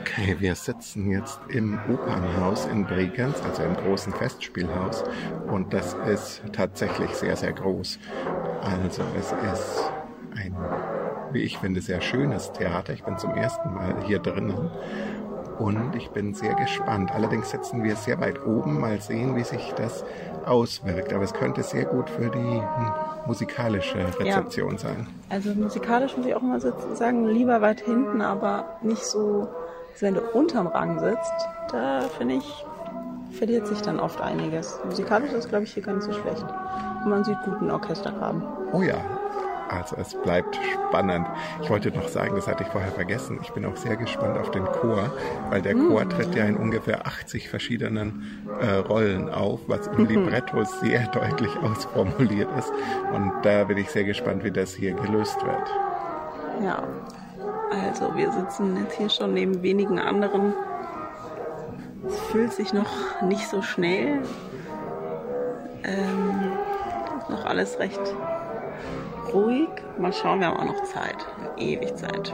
Okay, 0.01 0.37
wir 0.41 0.55
sitzen 0.55 1.11
jetzt 1.11 1.41
im 1.49 1.79
Opernhaus 1.89 2.67
in 2.67 2.85
Bregenz, 2.85 3.41
also 3.41 3.63
im 3.63 3.75
großen 3.75 4.13
Festspielhaus. 4.13 5.05
Und 5.47 5.73
das 5.73 5.95
ist 6.07 6.43
tatsächlich 6.53 7.11
sehr, 7.13 7.35
sehr 7.37 7.55
groß. 7.55 7.99
Also 8.61 9.03
es 9.19 9.33
ist 9.33 9.93
ein, 10.37 10.55
wie 11.33 11.41
ich 11.41 11.57
finde, 11.57 11.81
sehr 11.81 12.03
schönes 12.03 12.53
Theater. 12.53 12.93
Ich 12.93 13.05
bin 13.05 13.17
zum 13.17 13.35
ersten 13.35 13.73
Mal 13.73 14.05
hier 14.05 14.19
drinnen. 14.19 14.71
Und 15.63 15.95
ich 15.95 16.11
bin 16.11 16.35
sehr 16.35 16.55
gespannt. 16.55 17.13
Allerdings 17.15 17.51
sitzen 17.51 17.85
wir 17.85 17.95
sehr 17.95 18.19
weit 18.21 18.45
oben. 18.45 18.81
Mal 18.81 19.01
sehen, 19.01 19.37
wie 19.37 19.45
sich 19.45 19.73
das 19.77 20.05
auswirkt. 20.45 21.13
Aber 21.13 21.23
es 21.23 21.33
könnte 21.33 21.63
sehr 21.63 21.85
gut 21.85 22.11
für 22.11 22.31
die 22.31 22.39
hm, 22.39 22.93
musikalische 23.27 23.99
Rezeption 24.19 24.77
sein. 24.77 25.07
Also 25.31 25.55
musikalisch 25.55 26.17
muss 26.17 26.27
ich 26.27 26.35
auch 26.35 26.43
immer 26.43 26.59
sitzen, 26.59 26.97
sagen, 26.97 27.29
lieber 27.29 27.61
weit 27.61 27.81
hinten, 27.81 28.23
aber 28.23 28.77
nicht 28.83 29.05
so, 29.05 29.49
als 29.93 30.03
wenn 30.03 30.15
du 30.15 30.21
unterm 30.21 30.67
Rang 30.67 30.99
sitzt. 30.99 31.47
Da 31.71 32.01
finde 32.19 32.37
ich, 32.37 32.67
verliert 33.31 33.69
sich 33.69 33.81
dann 33.83 34.01
oft 34.01 34.21
einiges. 34.21 34.81
Musikalisch 34.85 35.33
ist, 35.33 35.49
glaube 35.49 35.63
ich, 35.63 35.75
hier 35.75 35.85
gar 35.85 35.95
nicht 35.95 36.05
so 36.05 36.13
schlecht. 36.13 36.45
Und 37.05 37.11
man 37.11 37.23
sieht 37.23 37.39
guten 37.45 37.71
Orchestergraben. 37.71 38.43
Oh 38.73 38.83
ja, 38.83 38.97
also 39.73 39.97
es 39.97 40.15
bleibt 40.15 40.59
spannend. 40.75 41.27
Ich 41.63 41.71
wollte 41.71 41.91
noch 41.91 42.09
sagen, 42.09 42.35
das 42.37 42.47
hatte 42.47 42.63
ich 42.63 42.69
vorher 42.69 42.93
vergessen. 42.93 43.39
Ich 43.43 43.51
bin 43.53 43.65
auch 43.65 43.77
sehr 43.77 43.97
gespannt 43.97 44.39
auf 44.39 44.51
den 44.51 44.65
Chor, 44.65 45.11
weil 45.51 45.63
der 45.63 45.75
Chor 45.75 46.09
tritt 46.09 46.35
ja 46.35 46.45
in 46.45 46.57
ungefähr 46.57 47.07
80 47.07 47.49
verschiedenen 47.49 48.47
äh, 48.61 48.75
Rollen 48.75 49.31
auf, 49.31 49.61
was 49.67 49.87
im 49.89 50.07
Libretto 50.07 50.65
sehr 50.65 51.07
deutlich 51.13 51.57
ausformuliert 51.59 52.49
ist. 52.59 52.73
Und 53.13 53.33
da 53.43 53.65
bin 53.65 53.79
ich 53.79 53.91
sehr 53.91 54.05
gespannt, 54.05 54.45
wie 54.45 54.51
das 54.51 54.75
hier 54.75 54.93
gelöst 54.93 55.45
wird. 55.45 55.71
Ja. 56.63 56.83
Also 57.71 58.15
wir 58.15 58.31
sitzen 58.31 58.77
jetzt 58.77 58.97
hier 58.99 59.09
schon 59.09 59.33
neben 59.33 59.63
wenigen 59.63 59.99
anderen. 59.99 60.53
Es 62.07 62.19
fühlt 62.31 62.53
sich 62.53 62.75
noch 62.75 63.23
nicht 63.23 63.49
so 63.49 63.63
schnell. 63.63 64.21
Ähm, 65.85 66.53
ist 67.19 67.31
noch 67.31 67.45
alles 67.47 67.79
recht 67.79 68.01
ruhig. 69.33 69.69
Mal 69.99 70.13
schauen, 70.13 70.41
wir 70.41 70.49
haben 70.49 70.57
auch 70.57 70.65
noch 70.65 70.83
Zeit. 70.85 71.17
Ewig 71.57 71.97
Zeit. 71.97 72.33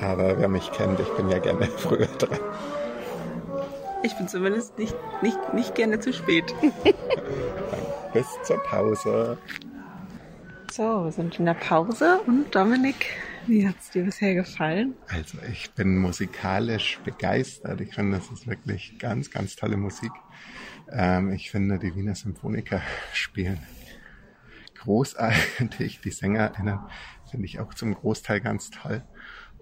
Aber 0.00 0.38
wer 0.38 0.48
mich 0.48 0.70
kennt, 0.72 0.98
ich 1.00 1.08
bin 1.10 1.28
ja 1.28 1.38
gerne 1.38 1.66
früher 1.76 2.06
dran. 2.06 2.38
Ich 4.02 4.16
bin 4.16 4.26
zumindest 4.26 4.78
nicht, 4.78 4.96
nicht, 5.22 5.54
nicht 5.54 5.74
gerne 5.74 6.00
zu 6.00 6.12
spät. 6.12 6.52
Bis 8.12 8.26
zur 8.42 8.62
Pause. 8.64 9.38
So, 10.72 11.04
wir 11.04 11.12
sind 11.12 11.38
in 11.38 11.44
der 11.44 11.54
Pause 11.54 12.20
und 12.26 12.54
Dominik, 12.54 13.06
wie 13.46 13.66
hat 13.66 13.76
es 13.80 13.90
dir 13.90 14.04
bisher 14.04 14.34
gefallen? 14.34 14.94
Also 15.08 15.38
ich 15.50 15.70
bin 15.72 15.98
musikalisch 15.98 16.98
begeistert. 17.04 17.80
Ich 17.80 17.94
finde, 17.94 18.18
das 18.18 18.30
ist 18.30 18.46
wirklich 18.46 18.98
ganz, 18.98 19.30
ganz 19.30 19.54
tolle 19.54 19.76
Musik. 19.76 20.12
Ähm, 20.90 21.32
ich 21.32 21.50
finde, 21.50 21.78
die 21.78 21.94
Wiener 21.94 22.14
Symphoniker 22.14 22.80
spielen 23.12 23.60
großartig. 24.82 26.00
Die 26.00 26.10
SängerInnen 26.10 26.78
finde 27.30 27.46
ich 27.46 27.60
auch 27.60 27.74
zum 27.74 27.94
Großteil 27.94 28.40
ganz 28.40 28.70
toll. 28.70 29.02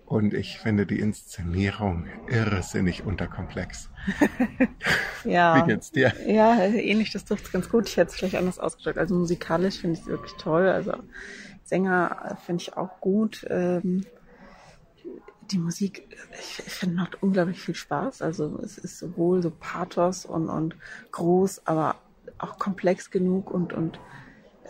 Und 0.07 0.35
ich 0.35 0.59
finde 0.59 0.87
die 0.87 0.99
Inszenierung 0.99 2.09
irrsinnig 2.29 3.05
unterkomplex. 3.05 3.91
Ja. 5.25 5.55
Wie 5.57 5.71
geht's 5.71 5.93
dir? 5.93 6.15
Ja, 6.27 6.57
ähnlich, 6.65 7.13
das 7.13 7.27
trifft 7.27 7.53
ganz 7.53 7.69
gut. 7.69 7.87
Ich 7.87 7.99
hätte 7.99 8.11
es 8.11 8.17
vielleicht 8.17 8.37
anders 8.37 8.59
ausgedrückt. 8.59 8.97
Also 8.97 9.15
musikalisch 9.15 9.79
finde 9.81 9.97
ich 9.97 10.01
es 10.01 10.07
wirklich 10.07 10.33
toll. 10.39 10.67
Also 10.67 10.95
Sänger 11.63 12.39
finde 12.47 12.63
ich 12.63 12.75
auch 12.75 13.01
gut. 13.01 13.47
Ähm, 13.51 14.07
die 15.51 15.59
Musik, 15.59 16.09
ich, 16.33 16.63
ich 16.67 16.73
finde, 16.73 16.97
macht 16.97 17.23
unglaublich 17.23 17.61
viel 17.61 17.75
Spaß. 17.75 18.23
Also 18.23 18.59
es 18.63 18.79
ist 18.79 18.99
sowohl 18.99 19.43
so 19.43 19.51
Pathos 19.51 20.25
und, 20.25 20.49
und 20.49 20.75
groß, 21.13 21.67
aber 21.67 21.97
auch 22.39 22.59
komplex 22.59 23.11
genug 23.11 23.51
und, 23.51 23.75
und 23.75 24.01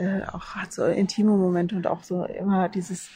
äh, 0.00 0.22
auch 0.32 0.56
hat 0.56 0.72
so 0.72 0.84
intime 0.86 1.36
Momente 1.36 1.76
und 1.76 1.86
auch 1.86 2.02
so 2.02 2.24
immer 2.24 2.68
dieses 2.68 3.10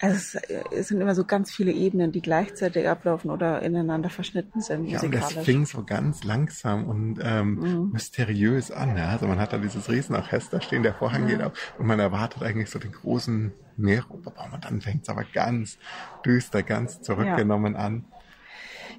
also 0.00 0.16
es, 0.16 0.34
es 0.72 0.88
sind 0.88 1.00
immer 1.00 1.14
so 1.14 1.24
ganz 1.24 1.50
viele 1.52 1.72
Ebenen, 1.72 2.12
die 2.12 2.20
gleichzeitig 2.20 2.88
ablaufen 2.88 3.30
oder 3.30 3.62
ineinander 3.62 4.10
verschnitten 4.10 4.60
sind 4.60 4.86
Ja, 4.88 5.00
und 5.00 5.14
das 5.14 5.32
fing 5.32 5.64
so 5.64 5.84
ganz 5.84 6.24
langsam 6.24 6.84
und 6.84 7.20
ähm, 7.22 7.90
mysteriös 7.92 8.70
an. 8.70 8.96
Ja? 8.96 9.10
Also 9.10 9.26
man 9.26 9.38
hat 9.38 9.52
da 9.52 9.58
dieses 9.58 9.88
Riesenorchester 9.88 10.60
stehen, 10.60 10.82
der 10.82 10.94
Vorhang 10.94 11.26
geht 11.26 11.42
auf 11.42 11.52
und 11.78 11.86
man 11.86 12.00
erwartet 12.00 12.42
eigentlich 12.42 12.70
so 12.70 12.78
den 12.78 12.92
großen 12.92 13.52
Nero. 13.76 14.14
Und 14.14 14.64
dann 14.64 14.80
fängt 14.80 15.04
es 15.04 15.08
aber 15.08 15.24
ganz 15.32 15.78
düster, 16.24 16.62
ganz 16.62 17.00
zurückgenommen 17.00 17.76
an. 17.76 18.04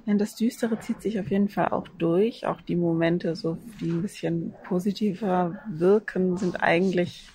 Ja, 0.06 0.14
das 0.14 0.36
Düstere 0.36 0.78
zieht 0.78 1.02
sich 1.02 1.18
auf 1.18 1.30
jeden 1.30 1.48
Fall 1.48 1.68
auch 1.68 1.88
durch. 1.88 2.46
Auch 2.46 2.60
die 2.60 2.76
Momente, 2.76 3.34
so 3.34 3.58
die 3.80 3.90
ein 3.90 4.02
bisschen 4.02 4.54
positiver 4.64 5.58
wirken, 5.68 6.36
sind 6.36 6.62
eigentlich 6.62 7.28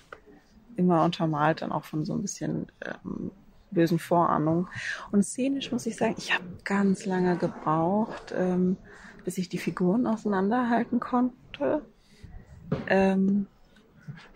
immer 0.76 1.04
untermalt 1.04 1.60
dann 1.60 1.70
auch 1.70 1.84
von 1.84 2.04
so 2.06 2.14
ein 2.14 2.22
bisschen 2.22 2.66
ähm, 2.82 3.30
bösen 3.70 3.98
Vorahnungen. 3.98 4.68
Und 5.10 5.22
szenisch 5.22 5.70
muss 5.70 5.86
ich 5.86 5.96
sagen, 5.96 6.14
ich 6.16 6.32
habe 6.32 6.44
ganz 6.64 7.04
lange 7.04 7.36
gebraucht, 7.36 8.34
ähm, 8.34 8.78
bis 9.24 9.36
ich 9.36 9.50
die 9.50 9.58
Figuren 9.58 10.06
auseinanderhalten 10.06 10.98
konnte. 10.98 11.82
Ähm, 12.86 13.46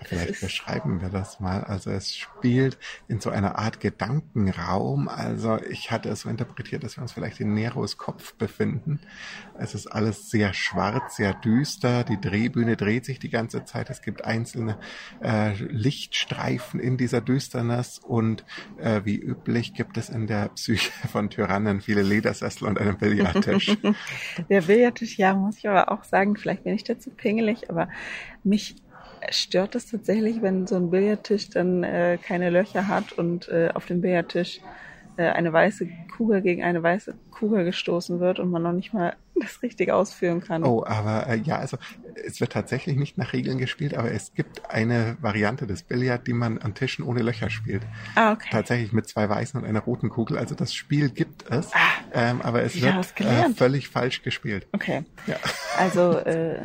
Vielleicht 0.05 0.41
beschreiben 0.41 1.01
wir 1.01 1.09
das 1.09 1.41
mal. 1.41 1.65
Also 1.65 1.91
es 1.91 2.15
spielt 2.15 2.79
in 3.09 3.21
so 3.21 3.31
einer 3.31 3.59
Art 3.59 3.81
Gedankenraum. 3.81 5.09
Also 5.09 5.59
ich 5.63 5.91
hatte 5.91 6.09
es 6.09 6.21
so 6.21 6.29
interpretiert, 6.29 6.85
dass 6.85 6.97
wir 6.97 7.03
uns 7.03 7.13
vielleicht 7.13 7.41
in 7.41 7.55
Neros 7.55 7.97
Kopf 7.97 8.35
befinden. 8.35 9.01
Es 9.59 9.75
ist 9.75 9.87
alles 9.87 10.31
sehr 10.31 10.55
schwarz, 10.55 11.17
sehr 11.17 11.35
düster. 11.35 12.05
Die 12.05 12.21
Drehbühne 12.21 12.77
dreht 12.77 13.05
sich 13.05 13.19
die 13.19 13.31
ganze 13.31 13.65
Zeit. 13.65 13.91
Es 13.91 14.03
gibt 14.03 14.25
einzelne 14.25 14.79
äh, 15.23 15.55
Lichtstreifen 15.55 16.79
in 16.79 16.97
dieser 16.97 17.21
Düsternis 17.21 17.99
und 17.99 18.45
äh, 18.79 19.03
wie 19.05 19.17
üblich 19.17 19.75
gibt 19.75 19.97
es 19.97 20.09
in 20.09 20.27
der 20.27 20.51
Psyche 20.51 20.91
von 21.09 21.31
Tyrannen 21.31 21.81
viele 21.81 22.03
Ledersessel 22.03 22.69
und 22.69 22.79
einen 22.79 22.99
Billardtisch. 22.99 23.77
Der 24.49 24.63
Billardtisch, 24.63 25.19
ja, 25.19 25.35
muss 25.35 25.59
ich 25.59 25.69
aber 25.69 25.91
auch 25.91 26.05
sagen, 26.05 26.37
vielleicht 26.37 26.65
bin 26.65 26.75
ich 26.75 26.85
dazu 26.85 27.11
pingelig, 27.11 27.71
aber 27.71 27.89
mich 28.45 28.77
stört 29.31 29.75
es 29.75 29.91
tatsächlich, 29.91 30.43
wenn 30.43 30.67
so 30.67 30.77
ein 30.77 30.91
Billardtisch 30.91 31.51
dann 31.51 31.83
äh, 31.83 32.19
keine 32.23 32.51
Löcher 32.51 32.89
hat 32.89 33.13
und 33.13 33.49
äh, 33.49 33.71
auf 33.75 33.87
dem 33.87 34.01
Billardtisch 34.01 34.61
äh, 35.17 35.25
eine 35.25 35.53
weiße 35.53 35.89
Kugel 36.17 36.43
gegen 36.43 36.63
eine 36.63 36.83
weiße 36.83 37.15
Kugel 37.31 37.65
gestoßen 37.65 38.21
wird 38.21 38.39
und 38.39 38.51
man 38.51 38.63
noch 38.63 38.73
nicht 38.73 38.93
mal 38.93 39.15
das 39.41 39.63
richtig 39.63 39.91
ausführen 39.91 40.41
kann. 40.41 40.65
Oh, 40.65 40.85
aber 40.85 41.27
äh, 41.27 41.37
ja, 41.37 41.59
also 41.59 41.79
es 42.27 42.41
wird 42.41 42.53
tatsächlich 42.53 42.97
nicht 42.97 43.19
nach 43.19 43.33
Regeln 43.33 43.59
gespielt, 43.59 43.95
aber 43.95 44.11
es 44.11 44.35
gibt 44.35 44.71
eine 44.71 45.17
Variante 45.21 45.67
des 45.67 45.83
Billard, 45.83 46.27
die 46.27 46.33
man 46.33 46.59
an 46.59 46.75
Tischen 46.75 47.05
ohne 47.05 47.23
Löcher 47.23 47.51
spielt. 47.51 47.83
Ah, 48.15 48.33
okay. 48.33 48.49
Tatsächlich 48.51 48.93
mit 48.93 49.09
zwei 49.09 49.29
weißen 49.29 49.61
und 49.61 49.67
einer 49.67 49.81
roten 49.81 50.09
Kugel. 50.09 50.39
Also 50.39 50.55
das 50.55 50.75
Spiel 50.75 51.11
gibt 51.11 51.51
es, 51.51 51.73
Ah, 51.73 51.79
ähm, 52.13 52.41
aber 52.43 52.63
es 52.63 52.81
wird 52.81 53.21
äh, 53.21 53.51
völlig 53.55 53.89
falsch 53.89 54.23
gespielt. 54.23 54.67
Okay. 54.73 55.05
Ja. 55.27 55.37
Also 55.79 56.17
äh, 56.17 56.59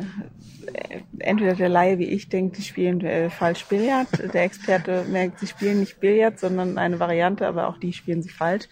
entweder 1.18 1.54
der 1.54 1.68
Laie 1.68 1.98
wie 1.98 2.06
ich 2.06 2.30
denkt, 2.30 2.56
die 2.56 2.62
spielen 2.62 3.02
äh, 3.02 3.28
falsch 3.28 3.66
Billard. 3.66 4.08
Der 4.32 4.44
Experte 4.44 5.04
merkt, 5.10 5.38
sie 5.38 5.46
spielen 5.46 5.80
nicht 5.80 6.00
Billard, 6.00 6.40
sondern 6.40 6.78
eine 6.78 6.98
Variante, 6.98 7.46
aber 7.46 7.68
auch 7.68 7.78
die 7.78 7.92
spielen 7.92 8.22
sie 8.22 8.30
falsch. 8.30 8.68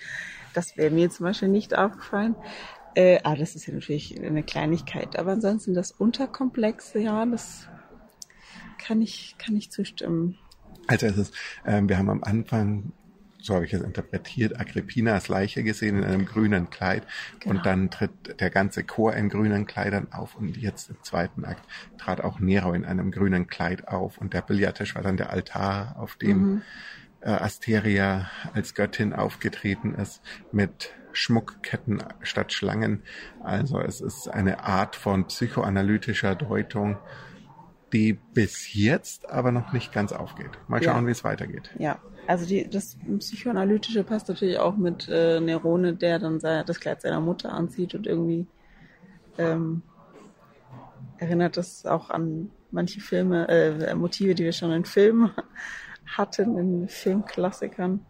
Das 0.54 0.76
wäre 0.76 0.90
mir 0.90 1.10
zum 1.10 1.26
Beispiel 1.26 1.48
nicht 1.48 1.76
aufgefallen. 1.76 2.34
Äh, 2.94 3.20
aber 3.22 3.36
das 3.36 3.54
ist 3.54 3.66
ja 3.66 3.74
natürlich 3.74 4.20
eine 4.20 4.42
Kleinigkeit. 4.42 5.18
Aber 5.18 5.32
ansonsten 5.32 5.74
das 5.74 5.92
Unterkomplexe, 5.92 6.98
ja, 6.98 7.24
das 7.26 7.68
kann 8.78 9.00
ich, 9.02 9.36
kann 9.38 9.56
ich 9.56 9.70
zustimmen. 9.70 10.38
Also 10.86 11.06
es 11.06 11.16
ist, 11.18 11.34
ähm, 11.64 11.88
wir 11.88 11.98
haben 11.98 12.10
am 12.10 12.24
Anfang, 12.24 12.92
so 13.40 13.54
habe 13.54 13.64
ich 13.64 13.72
es 13.72 13.80
interpretiert, 13.82 14.58
Agrippinas 14.58 15.28
Leiche 15.28 15.62
gesehen 15.62 15.98
in 15.98 16.04
einem 16.04 16.26
grünen 16.26 16.68
Kleid 16.70 17.06
Genau. 17.38 17.54
und 17.54 17.66
dann 17.66 17.90
tritt 17.90 18.40
der 18.40 18.50
ganze 18.50 18.82
Chor 18.84 19.14
in 19.14 19.28
grünen 19.28 19.66
Kleidern 19.66 20.08
auf 20.12 20.34
und 20.34 20.56
jetzt 20.56 20.90
im 20.90 20.96
zweiten 21.02 21.44
Akt 21.44 21.62
trat 21.96 22.20
auch 22.22 22.40
Nero 22.40 22.72
in 22.72 22.84
einem 22.84 23.12
grünen 23.12 23.46
Kleid 23.46 23.86
auf 23.88 24.18
und 24.18 24.34
der 24.34 24.42
Billardtisch 24.42 24.94
war 24.94 25.02
dann 25.02 25.16
der 25.16 25.30
Altar, 25.30 25.96
auf 25.98 26.16
dem 26.16 26.62
äh, 27.20 27.30
Asteria 27.30 28.30
als 28.52 28.74
Göttin 28.74 29.12
aufgetreten 29.12 29.94
ist 29.94 30.22
mit 30.52 30.90
Schmuckketten 31.12 32.02
statt 32.22 32.52
Schlangen. 32.52 33.02
Also 33.42 33.80
es 33.80 34.00
ist 34.00 34.28
eine 34.28 34.64
Art 34.64 34.96
von 34.96 35.26
psychoanalytischer 35.26 36.34
Deutung, 36.34 36.96
die 37.92 38.12
bis 38.34 38.72
jetzt 38.74 39.28
aber 39.30 39.50
noch 39.52 39.72
nicht 39.72 39.92
ganz 39.92 40.12
aufgeht. 40.12 40.50
Mal 40.68 40.82
Ja. 40.82 40.92
schauen, 40.92 41.06
wie 41.06 41.10
es 41.10 41.24
weitergeht. 41.24 41.70
Ja, 41.78 41.98
also 42.28 42.46
die, 42.46 42.68
das 42.68 42.96
Psychoanalytische 43.18 44.04
passt 44.04 44.28
natürlich 44.28 44.58
auch 44.58 44.76
mit 44.76 45.08
äh, 45.08 45.40
Nerone, 45.40 45.94
der 45.94 46.18
dann 46.18 46.38
sei- 46.38 46.62
das 46.62 46.78
Kleid 46.78 47.02
seiner 47.02 47.20
Mutter 47.20 47.52
anzieht 47.52 47.94
und 47.94 48.06
irgendwie 48.06 48.46
ähm, 49.38 49.82
erinnert 51.18 51.56
das 51.56 51.84
auch 51.86 52.10
an 52.10 52.50
manche 52.70 53.00
Filme, 53.00 53.48
äh, 53.48 53.94
Motive, 53.94 54.34
die 54.34 54.44
wir 54.44 54.52
schon 54.52 54.70
in 54.70 54.84
Filmen 54.84 55.32
hatten, 56.06 56.56
in 56.56 56.88
Filmklassikern, 56.88 58.06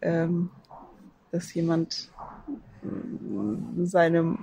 ähm, 0.00 0.50
dass 1.30 1.54
jemand 1.54 2.10
seine 3.82 4.36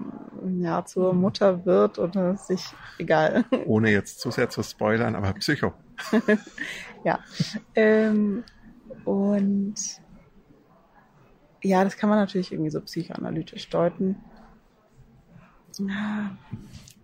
ja 0.60 0.84
zur 0.86 1.13
Mutter 1.13 1.65
wird 1.65 1.99
oder 1.99 2.36
sich 2.38 2.73
egal 2.97 3.45
Ohne 3.65 3.91
jetzt 3.91 4.19
zu 4.19 4.32
sehr 4.32 4.49
zu 4.49 4.63
spoilern, 4.63 5.15
aber 5.15 5.34
Psycho. 5.34 5.73
Ja. 7.04 7.19
Ähm, 7.73 8.43
und 9.06 9.75
ja, 11.63 11.84
das 11.84 11.97
kann 11.97 12.10
man 12.10 12.19
natürlich 12.19 12.51
irgendwie 12.51 12.69
so 12.69 12.82
psychoanalytisch 12.82 13.69
deuten. 13.69 14.17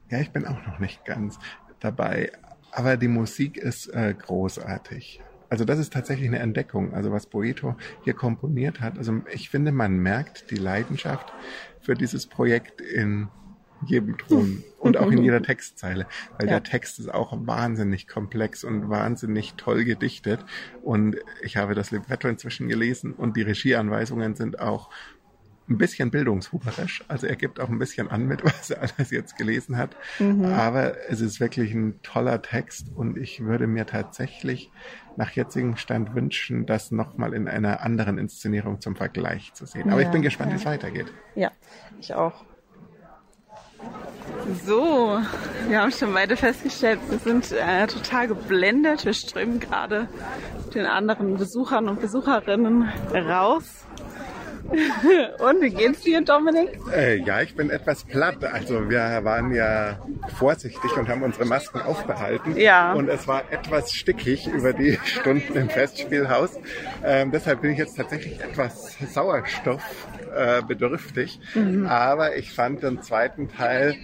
Ja, 0.09 0.19
ich 0.19 0.31
bin 0.31 0.45
auch 0.45 0.65
noch 0.67 0.79
nicht 0.79 1.03
ganz 1.05 1.39
dabei. 1.79 2.31
Aber 2.71 2.97
die 2.97 3.07
Musik 3.07 3.57
ist 3.57 3.87
äh, 3.87 4.13
großartig. 4.13 5.21
Also 5.49 5.65
das 5.65 5.79
ist 5.79 5.93
tatsächlich 5.93 6.27
eine 6.27 6.39
Entdeckung. 6.39 6.93
Also 6.93 7.11
was 7.11 7.27
Boeto 7.27 7.75
hier 8.03 8.13
komponiert 8.13 8.81
hat. 8.81 8.97
Also 8.97 9.21
ich 9.31 9.49
finde, 9.49 9.71
man 9.71 9.97
merkt 9.97 10.51
die 10.51 10.55
Leidenschaft 10.57 11.31
für 11.81 11.95
dieses 11.95 12.27
Projekt 12.27 12.81
in 12.81 13.29
jedem 13.85 14.17
Ton 14.17 14.63
und 14.79 14.97
auch 14.97 15.11
in 15.11 15.23
jeder 15.23 15.41
Textzeile, 15.41 16.07
weil 16.37 16.47
Ja. 16.47 16.53
der 16.53 16.63
Text 16.63 16.99
ist 16.99 17.13
auch 17.13 17.33
wahnsinnig 17.45 18.07
komplex 18.07 18.63
und 18.63 18.89
wahnsinnig 18.89 19.53
toll 19.55 19.83
gedichtet. 19.83 20.43
Und 20.81 21.17
ich 21.41 21.57
habe 21.57 21.75
das 21.75 21.91
Libretto 21.91 22.27
inzwischen 22.27 22.67
gelesen 22.67 23.13
und 23.13 23.37
die 23.37 23.43
Regieanweisungen 23.43 24.35
sind 24.35 24.59
auch 24.59 24.89
ein 25.69 25.77
bisschen 25.77 26.11
bildungshuberisch. 26.11 27.03
Also 27.07 27.27
er 27.27 27.35
gibt 27.35 27.59
auch 27.59 27.69
ein 27.69 27.79
bisschen 27.79 28.09
an 28.09 28.25
mit, 28.25 28.43
was 28.43 28.69
er 28.69 28.81
alles 28.81 29.11
jetzt 29.11 29.37
gelesen 29.37 29.77
hat. 29.77 29.95
Aber 30.19 30.95
es 31.09 31.21
ist 31.21 31.39
wirklich 31.39 31.73
ein 31.73 32.01
toller 32.03 32.41
Text 32.41 32.87
und 32.95 33.17
ich 33.17 33.43
würde 33.43 33.67
mir 33.67 33.85
tatsächlich 33.85 34.71
nach 35.15 35.31
jetzigem 35.31 35.77
Stand 35.77 36.13
wünschen, 36.13 36.65
das 36.67 36.91
nochmal 36.91 37.33
in 37.33 37.47
einer 37.47 37.81
anderen 37.81 38.17
Inszenierung 38.19 38.81
zum 38.81 38.95
Vergleich 38.95 39.51
zu 39.53 39.65
sehen. 39.65 39.89
Aber 39.89 39.99
ich 40.01 40.05
Ja, 40.07 40.11
bin 40.11 40.21
gespannt, 40.21 40.51
ja. 40.51 40.55
wie 40.57 40.59
es 40.59 40.65
weitergeht. 40.65 41.07
ja, 41.35 41.51
ich 41.99 42.13
auch. 42.13 42.45
So, 44.65 45.19
wir 45.67 45.81
haben 45.81 45.91
schon 45.91 46.13
beide 46.13 46.35
festgestellt, 46.37 46.99
wir 47.09 47.19
sind 47.19 47.51
äh, 47.51 47.87
total 47.87 48.27
geblendet. 48.27 49.05
Wir 49.05 49.13
strömen 49.13 49.59
gerade 49.59 50.07
den 50.73 50.85
anderen 50.85 51.37
Besuchern 51.37 51.87
und 51.89 51.99
Besucherinnen 52.01 52.89
raus. 53.13 53.85
und 55.39 55.61
wie 55.61 55.69
geht's 55.69 56.01
dir, 56.01 56.21
Dominik? 56.21 56.79
Äh, 56.93 57.17
ja, 57.17 57.41
ich 57.41 57.55
bin 57.55 57.69
etwas 57.69 58.03
platt. 58.03 58.43
Also 58.43 58.89
wir 58.89 59.19
waren 59.23 59.53
ja 59.53 59.99
vorsichtig 60.37 60.95
und 60.97 61.07
haben 61.07 61.23
unsere 61.23 61.45
Masken 61.45 61.79
aufbehalten. 61.81 62.57
Ja. 62.57 62.93
Und 62.93 63.09
es 63.09 63.27
war 63.27 63.43
etwas 63.51 63.91
stickig 63.93 64.47
über 64.47 64.73
die 64.73 64.97
Stunden 65.05 65.55
im 65.55 65.69
Festspielhaus. 65.69 66.59
Ähm, 67.03 67.31
deshalb 67.31 67.61
bin 67.61 67.71
ich 67.71 67.77
jetzt 67.77 67.95
tatsächlich 67.97 68.39
etwas 68.41 68.97
Sauerstoff 69.13 70.07
äh, 70.35 70.61
bedürftig. 70.61 71.39
Mhm. 71.55 71.85
Aber 71.87 72.35
ich 72.35 72.51
fand 72.53 72.83
den 72.83 73.01
zweiten 73.01 73.49
Teil 73.49 73.95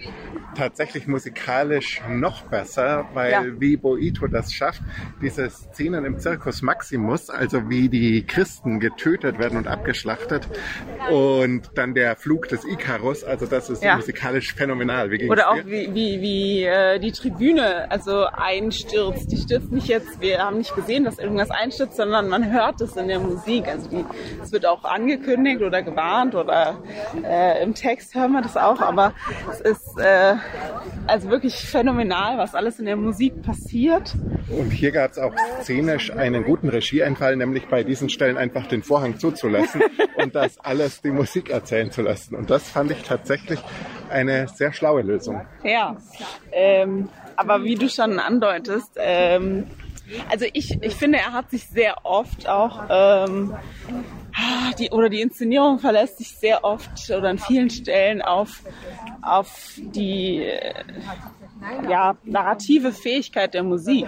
tatsächlich 0.56 1.06
musikalisch 1.06 2.00
noch 2.08 2.42
besser, 2.42 3.06
weil 3.12 3.30
Ja. 3.32 3.42
wie 3.58 3.76
Boito 3.76 4.26
das 4.26 4.52
schafft, 4.52 4.82
diese 5.20 5.50
Szenen 5.50 6.04
im 6.04 6.18
Circus 6.18 6.62
Maximus, 6.62 7.28
also 7.30 7.68
wie 7.68 7.88
die 7.88 8.24
Christen 8.26 8.78
getötet 8.80 9.38
werden 9.38 9.58
und 9.58 9.66
abgeschlachtet 9.66 10.48
und 11.10 11.62
dann 11.74 11.94
der 11.94 12.16
Flug 12.16 12.48
des 12.48 12.64
Icarus, 12.64 13.24
also 13.24 13.46
das 13.46 13.70
ist 13.70 13.82
Ja. 13.82 13.96
musikalisch 13.96 14.54
phänomenal. 14.54 15.10
Oder 15.28 15.50
auch 15.50 15.56
wie, 15.66 15.94
wie, 15.94 16.20
wie 16.20 16.64
äh, 16.64 16.98
die 16.98 17.12
Tribüne 17.12 17.90
also 17.90 18.24
einstürzt. 18.26 19.30
Die 19.30 19.36
stürzt 19.36 19.70
nicht 19.72 19.88
jetzt, 19.88 20.20
wir 20.20 20.38
haben 20.38 20.58
nicht 20.58 20.74
gesehen, 20.74 21.04
dass 21.04 21.18
irgendwas 21.18 21.50
einstürzt, 21.50 21.96
sondern 21.96 22.28
man 22.28 22.52
hört 22.52 22.80
es 22.80 22.96
in 22.96 23.08
der 23.08 23.18
Musik. 23.18 23.68
Also 23.68 23.88
die, 23.90 24.04
es 24.42 24.52
wird 24.52 24.66
auch 24.66 24.84
angekündigt 24.84 25.62
oder 25.62 25.82
gewarnt 25.82 26.34
oder 26.34 26.78
äh, 27.22 27.62
im 27.62 27.74
Text 27.74 28.14
hören 28.14 28.32
wir 28.32 28.42
das 28.42 28.56
auch, 28.56 28.80
aber 28.80 29.12
es 29.50 29.60
ist 29.60 29.98
äh, 29.98 30.34
also 31.06 31.28
wirklich 31.30 31.54
phänomenal, 31.56 32.38
was 32.38 32.54
alles 32.54 32.78
in 32.78 32.86
der 32.86 32.96
Musik 32.96 33.42
passiert. 33.42 34.14
Und 34.48 34.70
hier 34.70 34.90
gab 34.92 35.10
es 35.12 35.18
auch 35.18 35.34
szenisch 35.62 36.10
einen 36.10 36.44
guten 36.44 36.68
Regieeinfall, 36.68 37.36
nämlich 37.36 37.66
bei 37.68 37.82
diesen 37.82 38.08
Stellen 38.08 38.36
einfach 38.36 38.66
den 38.66 38.82
Vorhang 38.82 39.18
zuzulassen 39.18 39.82
und 40.16 40.34
das 40.44 40.58
alles 40.60 41.00
die 41.00 41.10
Musik 41.10 41.50
erzählen 41.50 41.90
zu 41.90 42.02
lassen. 42.02 42.34
Und 42.34 42.50
das 42.50 42.68
fand 42.68 42.90
ich 42.90 43.02
tatsächlich 43.02 43.60
eine 44.10 44.48
sehr 44.48 44.72
schlaue 44.72 45.02
Lösung. 45.02 45.40
Ja, 45.62 45.96
ähm, 46.52 47.08
aber 47.36 47.64
wie 47.64 47.74
du 47.74 47.88
schon 47.88 48.18
andeutest, 48.18 48.92
ähm, 48.96 49.66
also 50.30 50.44
ich, 50.52 50.82
ich 50.82 50.94
finde, 50.94 51.18
er 51.18 51.32
hat 51.32 51.50
sich 51.50 51.66
sehr 51.66 52.04
oft 52.04 52.48
auch, 52.48 52.84
ähm, 52.90 53.56
die, 54.78 54.90
oder 54.90 55.08
die 55.08 55.22
Inszenierung 55.22 55.78
verlässt 55.78 56.18
sich 56.18 56.36
sehr 56.36 56.62
oft 56.62 57.10
oder 57.10 57.30
an 57.30 57.38
vielen 57.38 57.70
Stellen 57.70 58.20
auf, 58.20 58.60
auf 59.22 59.78
die 59.78 60.42
äh, 60.42 60.74
ja, 61.88 62.16
narrative 62.24 62.92
Fähigkeit 62.92 63.54
der 63.54 63.62
Musik. 63.62 64.06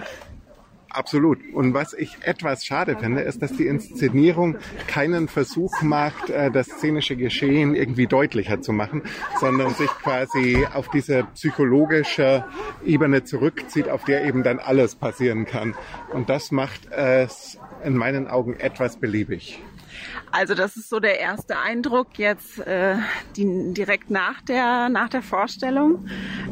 Absolut. 0.89 1.39
Und 1.53 1.73
was 1.73 1.93
ich 1.93 2.17
etwas 2.21 2.65
schade 2.65 2.97
finde, 2.97 3.21
ist, 3.21 3.41
dass 3.41 3.53
die 3.53 3.67
Inszenierung 3.67 4.57
keinen 4.87 5.27
Versuch 5.27 5.81
macht, 5.81 6.29
äh, 6.29 6.49
das 6.49 6.67
szenische 6.67 7.15
Geschehen 7.15 7.75
irgendwie 7.75 8.07
deutlicher 8.07 8.61
zu 8.61 8.71
machen, 8.71 9.03
sondern 9.39 9.73
sich 9.73 9.89
quasi 9.89 10.65
auf 10.73 10.89
diese 10.89 11.25
psychologische 11.35 12.45
Ebene 12.85 13.23
zurückzieht, 13.23 13.89
auf 13.89 14.05
der 14.05 14.25
eben 14.25 14.43
dann 14.43 14.59
alles 14.59 14.95
passieren 14.95 15.45
kann. 15.45 15.75
Und 16.13 16.29
das 16.29 16.51
macht 16.51 16.91
es 16.91 17.59
in 17.83 17.95
meinen 17.95 18.27
Augen 18.27 18.55
etwas 18.59 18.97
beliebig. 18.97 19.61
Also 20.31 20.55
das 20.55 20.77
ist 20.77 20.89
so 20.89 20.99
der 20.99 21.19
erste 21.19 21.57
Eindruck 21.57 22.17
jetzt 22.17 22.59
äh, 22.59 22.95
die, 23.35 23.73
direkt 23.73 24.09
nach 24.11 24.41
der 24.41 24.89
nach 24.89 25.09
der 25.09 25.21
Vorstellung. 25.21 26.07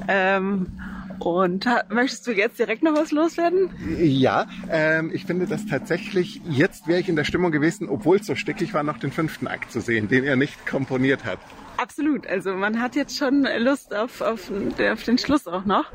Ähm, 0.08 0.80
und 1.20 1.68
möchtest 1.90 2.28
du 2.28 2.32
jetzt 2.32 2.60
direkt 2.60 2.84
noch 2.84 2.94
was 2.94 3.12
loswerden? 3.12 3.70
Ja, 4.00 4.48
ähm, 4.70 5.12
ich 5.14 5.26
finde 5.26 5.48
das 5.48 5.66
tatsächlich, 5.66 6.42
jetzt 6.50 6.88
wäre 6.88 7.00
ich 7.00 7.10
in 7.10 7.16
der 7.16 7.24
Stimmung 7.24 7.52
gewesen, 7.52 7.90
obwohl 7.90 8.18
es 8.18 8.26
so 8.26 8.36
stickig 8.36 8.74
war, 8.74 8.84
noch 8.84 8.98
den 8.98 9.12
fünften 9.12 9.48
Akt 9.48 9.72
zu 9.72 9.82
sehen, 9.82 10.08
den 10.08 10.24
er 10.24 10.36
nicht 10.36 10.66
komponiert 10.66 11.26
hat. 11.26 11.40
Absolut. 11.78 12.26
Also 12.28 12.54
man 12.54 12.82
hat 12.82 12.96
jetzt 12.96 13.18
schon 13.18 13.48
Lust 13.58 13.94
auf, 13.94 14.22
auf, 14.22 14.50
auf 14.52 15.04
den 15.04 15.18
Schluss 15.18 15.48
auch 15.48 15.66
noch. 15.66 15.86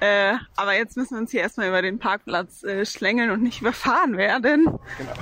Äh, 0.00 0.34
aber 0.56 0.76
jetzt 0.76 0.96
müssen 0.96 1.14
wir 1.14 1.20
uns 1.20 1.30
hier 1.30 1.40
erstmal 1.40 1.68
über 1.68 1.82
den 1.82 1.98
Parkplatz 1.98 2.62
äh, 2.64 2.84
schlängeln 2.84 3.30
und 3.30 3.42
nicht 3.42 3.60
überfahren 3.60 4.16
werden. 4.16 4.64
Genau. 4.98 5.14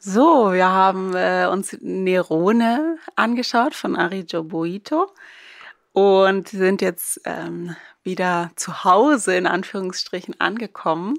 So, 0.00 0.52
wir 0.52 0.68
haben 0.68 1.14
äh, 1.14 1.48
uns 1.50 1.76
Nerone 1.80 2.98
angeschaut 3.16 3.74
von 3.74 3.96
Arijo 3.96 4.44
Boito 4.44 5.08
und 5.98 6.46
sind 6.46 6.80
jetzt 6.80 7.20
ähm, 7.24 7.74
wieder 8.04 8.52
zu 8.54 8.84
Hause 8.84 9.36
in 9.36 9.48
Anführungsstrichen 9.48 10.40
angekommen. 10.40 11.18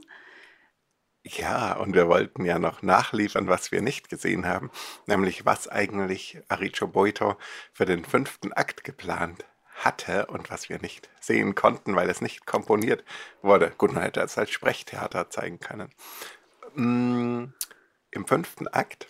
Ja, 1.23 1.73
und 1.73 1.95
wir 1.95 2.07
wollten 2.07 2.45
ja 2.45 2.59
noch 2.59 2.81
nachliefern, 2.81 3.49
was 3.49 3.73
wir 3.73 3.81
nicht 3.81 4.07
gesehen 4.07 4.45
haben, 4.45 4.71
nämlich 5.05 5.45
was 5.45 5.67
eigentlich 5.67 6.39
Aricho 6.47 6.87
Boito 6.87 7.35
für 7.73 7.83
den 7.83 8.05
fünften 8.05 8.53
Akt 8.53 8.85
geplant 8.85 9.43
hatte 9.75 10.27
und 10.27 10.49
was 10.49 10.69
wir 10.69 10.79
nicht 10.79 11.09
sehen 11.19 11.55
konnten, 11.55 11.97
weil 11.97 12.09
es 12.09 12.21
nicht 12.21 12.45
komponiert 12.45 13.03
wurde. 13.41 13.73
Gut, 13.77 13.91
man 13.91 14.03
hätte 14.03 14.21
es 14.21 14.37
als 14.37 14.51
Sprechtheater 14.51 15.29
zeigen 15.29 15.59
können. 15.59 15.89
Mm, 16.75 17.53
Im 18.11 18.27
fünften 18.27 18.69
Akt, 18.69 19.07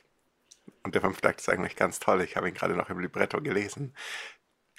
und 0.82 0.96
der 0.96 1.02
fünfte 1.02 1.30
Akt 1.30 1.42
ist 1.42 1.50
eigentlich 1.50 1.76
ganz 1.76 2.00
toll, 2.00 2.22
ich 2.22 2.38
habe 2.38 2.50
ihn 2.50 2.56
gerade 2.56 2.76
noch 2.76 2.90
im 2.90 3.00
Libretto 3.00 3.40
gelesen, 3.40 3.94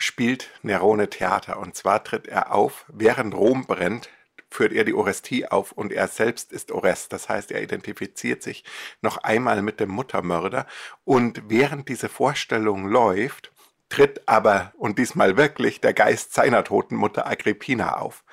spielt 0.01 0.49
Nerone 0.63 1.11
Theater. 1.11 1.59
Und 1.59 1.77
zwar 1.77 2.03
tritt 2.03 2.27
er 2.27 2.53
auf, 2.53 2.87
während 2.89 3.35
Rom 3.35 3.67
brennt, 3.67 4.09
führt 4.51 4.73
er 4.73 4.85
die 4.85 4.95
Orestie 4.95 5.47
auf 5.47 5.73
und 5.73 5.93
er 5.93 6.09
selbst 6.09 6.53
ist 6.53 6.73
Orest. 6.73 7.13
Das 7.13 7.29
heißt, 7.29 7.53
er 7.53 7.63
identifiziert 7.63 8.43
sich 8.43 8.65
noch 9.03 9.19
einmal 9.19 9.63
mit 9.63 9.79
dem 9.79 9.91
Muttermörder. 9.91 10.67
Und 11.05 11.43
während 11.49 11.89
diese 11.89 12.09
Vorstellung 12.09 12.89
läuft, 12.89 13.53
tritt 13.91 14.27
aber, 14.27 14.73
und 14.79 14.99
diesmal 14.99 15.37
wirklich, 15.37 15.81
der 15.81 15.93
Geist 15.93 16.33
seiner 16.33 16.65
toten 16.65 16.97
Mutter 16.97 17.27
Agrippina 17.27 17.99
auf. 17.99 18.25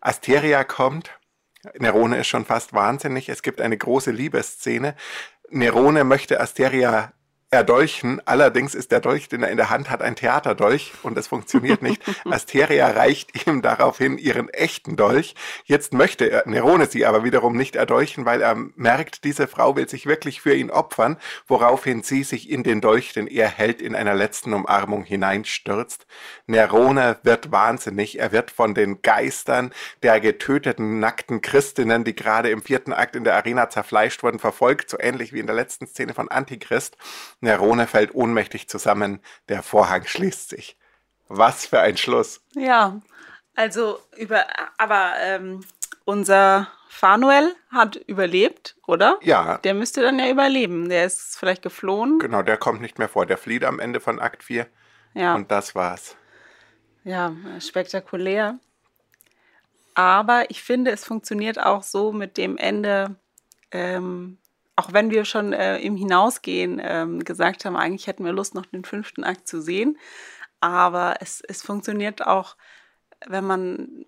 Asteria 0.00 0.64
kommt, 0.64 1.10
Nerone 1.78 2.18
ist 2.18 2.28
schon 2.28 2.46
fast 2.46 2.72
wahnsinnig, 2.72 3.28
es 3.28 3.42
gibt 3.42 3.60
eine 3.60 3.76
große 3.76 4.10
Liebesszene. 4.10 4.96
Nerone 5.50 6.04
möchte 6.04 6.40
Asteria 6.40 7.12
erdolchen. 7.52 8.22
Allerdings 8.26 8.76
ist 8.76 8.92
der 8.92 9.00
Dolch, 9.00 9.28
den 9.28 9.42
er 9.42 9.50
in 9.50 9.56
der 9.56 9.70
Hand 9.70 9.90
hat, 9.90 10.02
ein 10.02 10.14
Theaterdolch 10.14 10.92
und 11.02 11.18
es 11.18 11.26
funktioniert 11.26 11.82
nicht. 11.82 12.00
Asteria 12.30 12.88
reicht 12.90 13.46
ihm 13.46 13.60
daraufhin 13.60 14.18
ihren 14.18 14.48
echten 14.50 14.94
Dolch. 14.94 15.34
Jetzt 15.64 15.92
möchte 15.92 16.30
er 16.30 16.46
Nerone 16.46 16.86
sie 16.86 17.04
aber 17.06 17.24
wiederum 17.24 17.56
nicht 17.56 17.74
erdolchen, 17.74 18.24
weil 18.24 18.40
er 18.40 18.54
merkt, 18.54 19.24
diese 19.24 19.48
Frau 19.48 19.74
will 19.74 19.88
sich 19.88 20.06
wirklich 20.06 20.40
für 20.40 20.54
ihn 20.54 20.70
opfern, 20.70 21.16
woraufhin 21.48 22.04
sie 22.04 22.22
sich 22.22 22.48
in 22.48 22.62
den 22.62 22.80
Dolch, 22.80 23.14
den 23.14 23.26
er 23.26 23.48
hält, 23.48 23.82
in 23.82 23.96
einer 23.96 24.14
letzten 24.14 24.52
Umarmung 24.52 25.02
hineinstürzt. 25.02 26.06
Nerone 26.46 27.18
wird 27.24 27.50
wahnsinnig. 27.50 28.20
Er 28.20 28.30
wird 28.30 28.52
von 28.52 28.74
den 28.74 29.02
Geistern 29.02 29.72
der 30.04 30.20
getöteten 30.20 31.00
nackten 31.00 31.40
Christinnen, 31.40 32.04
die 32.04 32.14
gerade 32.14 32.50
im 32.50 32.62
vierten 32.62 32.92
Akt 32.92 33.16
in 33.16 33.24
der 33.24 33.34
Arena 33.34 33.70
zerfleischt 33.70 34.22
wurden, 34.22 34.38
verfolgt, 34.38 34.88
so 34.88 34.98
ähnlich 35.00 35.32
wie 35.32 35.40
in 35.40 35.46
der 35.46 35.56
letzten 35.56 35.88
Szene 35.88 36.14
von 36.14 36.28
Antichrist. 36.28 36.96
Nerone 37.40 37.86
fällt 37.86 38.14
ohnmächtig 38.14 38.68
zusammen, 38.68 39.20
der 39.48 39.62
Vorhang 39.62 40.04
schließt 40.04 40.50
sich. 40.50 40.76
Was 41.28 41.66
für 41.66 41.80
ein 41.80 41.96
Schluss. 41.96 42.44
Ja, 42.54 43.00
also 43.54 43.98
über, 44.16 44.44
aber 44.78 45.12
ähm, 45.20 45.64
unser 46.04 46.68
Fanuel 46.88 47.54
hat 47.70 47.96
überlebt, 47.96 48.76
oder? 48.86 49.18
Ja. 49.22 49.58
Der 49.58 49.74
müsste 49.74 50.02
dann 50.02 50.18
ja 50.18 50.28
überleben. 50.28 50.88
Der 50.88 51.06
ist 51.06 51.38
vielleicht 51.38 51.62
geflohen. 51.62 52.18
Genau, 52.18 52.42
der 52.42 52.56
kommt 52.56 52.80
nicht 52.80 52.98
mehr 52.98 53.08
vor. 53.08 53.26
Der 53.26 53.38
flieht 53.38 53.64
am 53.64 53.78
Ende 53.78 54.00
von 54.00 54.18
Akt 54.18 54.42
4. 54.42 54.66
Ja. 55.14 55.34
Und 55.34 55.50
das 55.50 55.74
war's. 55.74 56.16
Ja, 57.04 57.32
spektakulär. 57.60 58.58
Aber 59.94 60.50
ich 60.50 60.62
finde, 60.62 60.90
es 60.90 61.04
funktioniert 61.04 61.60
auch 61.60 61.82
so 61.82 62.12
mit 62.12 62.36
dem 62.36 62.56
Ende, 62.56 63.16
ähm, 63.70 64.38
auch 64.80 64.94
wenn 64.94 65.10
wir 65.10 65.26
schon 65.26 65.52
äh, 65.52 65.78
im 65.78 65.94
Hinausgehen 65.94 66.80
ähm, 66.82 67.22
gesagt 67.22 67.66
haben, 67.66 67.76
eigentlich 67.76 68.06
hätten 68.06 68.24
wir 68.24 68.32
Lust, 68.32 68.54
noch 68.54 68.64
den 68.64 68.82
fünften 68.82 69.24
Akt 69.24 69.46
zu 69.46 69.60
sehen. 69.60 69.98
Aber 70.60 71.16
es, 71.20 71.42
es 71.42 71.62
funktioniert 71.62 72.26
auch, 72.26 72.56
wenn 73.26 73.44
man 73.44 74.06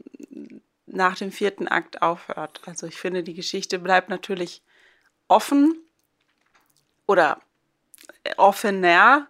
nach 0.87 1.16
dem 1.16 1.30
vierten 1.30 1.68
Akt 1.68 2.00
aufhört. 2.00 2.62
Also 2.64 2.87
ich 2.87 2.96
finde, 2.96 3.22
die 3.22 3.35
Geschichte 3.35 3.78
bleibt 3.78 4.08
natürlich 4.08 4.62
offen 5.28 5.74
oder 7.06 7.42
offener. 8.38 9.28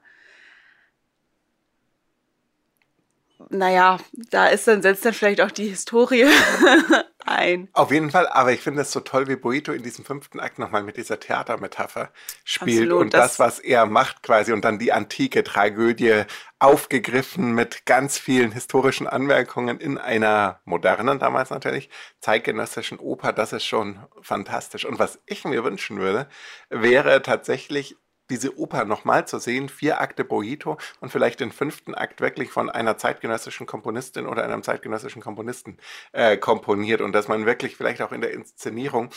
Naja, 3.53 3.99
da 4.31 4.47
ist 4.47 4.67
dann, 4.67 4.83
setzt 4.83 5.05
dann 5.05 5.13
vielleicht 5.13 5.41
auch 5.43 5.51
die 5.51 5.69
Historie 5.69 6.25
ein. 7.27 7.69
Auf 7.75 7.91
jeden 7.93 8.11
Fall, 8.11 8.27
aber 8.29 8.53
ich 8.53 8.61
finde 8.61 8.83
es 8.83 8.91
so 8.91 9.01
toll, 9.01 9.29
wie 9.29 9.37
Boito 9.37 9.73
in 9.73 9.83
diesem 9.83 10.05
fünften 10.05 10.41
Akt 10.41 10.59
nochmal 10.59 10.83
mit 10.83 10.97
dieser 10.97 11.21
Theatermetapher 11.21 12.11
spielt 12.45 12.79
Absolut, 12.83 13.01
und 13.03 13.15
das, 13.15 13.37
das- 13.37 13.39
was 13.39 13.59
er 13.59 13.87
macht 13.87 14.23
quasi 14.23 14.53
und 14.53 14.65
dann 14.65 14.79
die 14.79 14.93
antike 14.93 15.45
Tragödie 15.45 16.25
aufgegriffen 16.59 17.53
mit 17.55 17.87
ganz 17.87 18.19
vielen 18.19 18.53
historischen 18.53 19.07
Anmerkungen 19.07 19.79
in 19.81 19.99
einer 19.99 20.61
modernen, 20.65 21.19
damals 21.19 21.51
natürlich, 21.51 21.91
zeitgenössischen 22.21 22.99
Oper, 22.99 23.33
das 23.33 23.53
ist 23.53 23.67
schon 23.67 23.99
fantastisch. 24.23 24.85
Und 24.85 24.99
was 24.99 25.21
ich 25.27 25.45
mir 25.45 25.63
wünschen 25.65 25.99
würde, 25.99 26.29
wäre 26.71 27.21
tatsächlich 27.23 27.97
diese 28.33 28.59
Oper 28.59 28.87
nochmal 28.87 29.29
zu 29.29 29.39
sehen, 29.39 29.69
vier 29.69 30.01
Akte 30.01 30.25
Boito 30.25 30.79
und 31.01 31.13
vielleicht 31.13 31.41
den 31.41 31.53
fünften 31.53 31.95
Akt 31.95 32.23
wirklich 32.23 32.51
von 32.51 32.71
einer 32.71 32.97
zeitgenössischen 32.97 33.67
Komponistin 33.67 34.27
oder 34.27 34.43
einem 34.43 34.63
zeitgenössischen 34.63 35.21
Komponisten 35.21 35.77
äh, 36.13 36.39
komponiert 36.39 37.03
und 37.03 37.13
dass 37.13 37.29
man 37.29 37.45
wirklich 37.45 37.77
vielleicht 37.77 38.01
auch 38.01 38.11
in 38.11 38.23
der 38.23 38.33
Inszenierung 38.33 39.11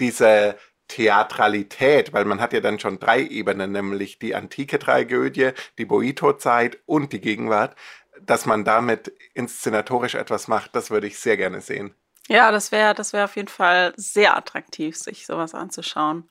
diese 0.00 0.56
Theatralität, 0.88 2.12
weil 2.12 2.24
man 2.24 2.40
hat 2.40 2.52
ja 2.52 2.60
dann 2.60 2.80
schon 2.80 2.98
drei 2.98 3.22
Ebenen, 3.22 3.70
nämlich 3.70 4.18
die 4.18 4.34
antike 4.34 4.80
Tragödie, 4.80 5.50
die 5.78 5.84
Boito-Zeit 5.84 6.78
und 6.86 7.12
die 7.12 7.20
Gegenwart, 7.20 7.76
dass 8.20 8.46
man 8.46 8.64
damit 8.64 9.12
inszenatorisch 9.34 10.16
etwas 10.16 10.48
macht, 10.48 10.74
das 10.74 10.90
würde 10.90 11.06
ich 11.06 11.18
sehr 11.20 11.36
gerne 11.36 11.60
sehen. 11.60 11.94
Ja, 12.28 12.50
das 12.50 12.72
wäre 12.72 12.94
das 12.94 13.12
wär 13.12 13.24
auf 13.24 13.36
jeden 13.36 13.48
Fall 13.48 13.92
sehr 13.96 14.36
attraktiv, 14.36 14.96
sich 14.96 15.24
sowas 15.26 15.54
anzuschauen. 15.54 16.28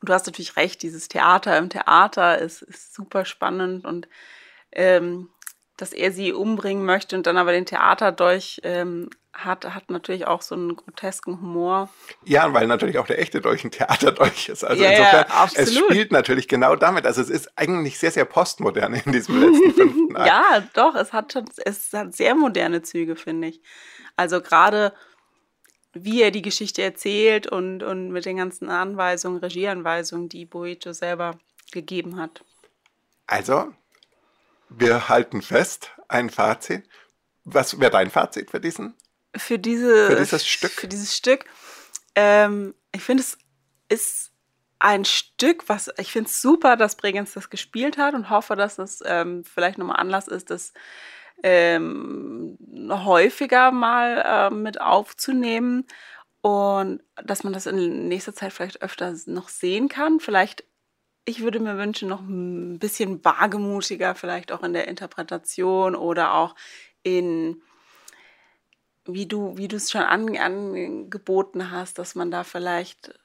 Und 0.00 0.08
du 0.08 0.12
hast 0.12 0.26
natürlich 0.26 0.56
recht, 0.56 0.82
dieses 0.82 1.08
Theater 1.08 1.56
im 1.58 1.70
Theater 1.70 2.38
ist, 2.38 2.62
ist 2.62 2.94
super 2.94 3.24
spannend 3.24 3.84
und 3.84 4.08
ähm, 4.72 5.30
dass 5.76 5.92
er 5.92 6.10
sie 6.10 6.32
umbringen 6.32 6.84
möchte 6.84 7.16
und 7.16 7.26
dann 7.26 7.36
aber 7.36 7.52
den 7.52 7.66
Theaterdolch 7.66 8.60
ähm, 8.64 9.10
hat, 9.34 9.66
hat 9.74 9.90
natürlich 9.90 10.26
auch 10.26 10.40
so 10.40 10.54
einen 10.54 10.76
grotesken 10.76 11.40
Humor. 11.40 11.90
Ja, 12.24 12.52
weil 12.54 12.66
natürlich 12.66 12.98
auch 12.98 13.06
der 13.06 13.18
echte 13.20 13.40
Dolch 13.40 13.64
ein 13.64 13.70
Theaterdolch 13.70 14.48
ist. 14.48 14.64
Also 14.64 14.82
Ja, 14.82 14.90
ja, 14.90 14.98
insofern, 14.98 15.26
es 15.26 15.58
absolut. 15.58 15.90
spielt 15.90 16.12
natürlich 16.12 16.48
genau 16.48 16.76
damit. 16.76 17.04
Also 17.04 17.20
es 17.20 17.28
ist 17.28 17.50
eigentlich 17.56 17.98
sehr, 17.98 18.10
sehr 18.10 18.24
postmodern 18.24 18.94
in 18.94 19.12
diesem 19.12 19.38
letzten 19.40 19.74
fünften 19.74 20.16
Akt. 20.16 20.26
Ja, 20.26 20.62
doch, 20.72 20.94
es 20.94 21.12
hat 21.12 21.34
schon, 21.34 21.44
es 21.64 21.92
hat 21.92 22.14
sehr 22.14 22.34
moderne 22.34 22.80
Züge, 22.80 23.16
finde 23.16 23.48
ich. 23.48 23.60
Also 24.16 24.40
gerade 24.40 24.94
wie 26.04 26.22
er 26.22 26.30
die 26.30 26.42
Geschichte 26.42 26.82
erzählt 26.82 27.46
und, 27.46 27.82
und 27.82 28.10
mit 28.10 28.24
den 28.24 28.36
ganzen 28.36 28.68
Anweisungen, 28.68 29.38
Regieanweisungen, 29.38 30.28
die 30.28 30.44
Boito 30.44 30.92
selber 30.92 31.38
gegeben 31.72 32.16
hat. 32.16 32.44
Also, 33.26 33.72
wir 34.68 35.08
halten 35.08 35.42
fest, 35.42 35.90
ein 36.08 36.30
Fazit. 36.30 36.88
Was 37.44 37.78
wäre 37.80 37.90
dein 37.90 38.10
Fazit 38.10 38.50
für 38.50 38.60
diesen? 38.60 38.94
Für 39.36 39.58
diese 39.58 40.08
Für 40.08 40.16
dieses 40.16 40.46
Stück? 40.46 40.72
Für 40.72 40.88
dieses 40.88 41.16
Stück. 41.16 41.44
Ähm, 42.14 42.74
ich 42.92 43.02
finde, 43.02 43.22
es 43.22 43.38
ist 43.88 44.32
ein 44.78 45.04
Stück, 45.04 45.68
was 45.68 45.90
ich 45.98 46.12
finde 46.12 46.28
es 46.28 46.42
super, 46.42 46.76
dass 46.76 46.96
Bregenz 46.96 47.32
das 47.32 47.50
gespielt 47.50 47.98
hat 47.98 48.14
und 48.14 48.30
hoffe, 48.30 48.56
dass 48.56 48.78
es 48.78 49.02
ähm, 49.04 49.44
vielleicht 49.44 49.78
nochmal 49.78 50.00
Anlass 50.00 50.28
ist, 50.28 50.50
das 50.50 50.72
ähm, 51.42 52.58
häufiger 52.90 53.70
mal 53.70 54.22
ähm, 54.26 54.62
mit 54.62 54.80
aufzunehmen 54.80 55.84
und 56.40 57.02
dass 57.24 57.44
man 57.44 57.52
das 57.52 57.66
in 57.66 58.08
nächster 58.08 58.34
Zeit 58.34 58.52
vielleicht 58.52 58.82
öfter 58.82 59.14
noch 59.26 59.48
sehen 59.48 59.88
kann. 59.88 60.20
Vielleicht, 60.20 60.64
ich 61.24 61.42
würde 61.42 61.60
mir 61.60 61.76
wünschen, 61.76 62.08
noch 62.08 62.20
ein 62.20 62.78
bisschen 62.78 63.24
wagemutiger, 63.24 64.14
vielleicht 64.14 64.52
auch 64.52 64.62
in 64.62 64.72
der 64.72 64.88
Interpretation 64.88 65.96
oder 65.96 66.34
auch 66.34 66.54
in 67.02 67.62
wie 69.06 69.26
du, 69.26 69.56
wie 69.56 69.68
du 69.68 69.76
es 69.76 69.90
schon 69.90 70.02
an, 70.02 70.36
angeboten 70.36 71.70
hast, 71.70 71.98
dass 71.98 72.14
man 72.14 72.30
da 72.30 72.44
vielleicht 72.44 73.18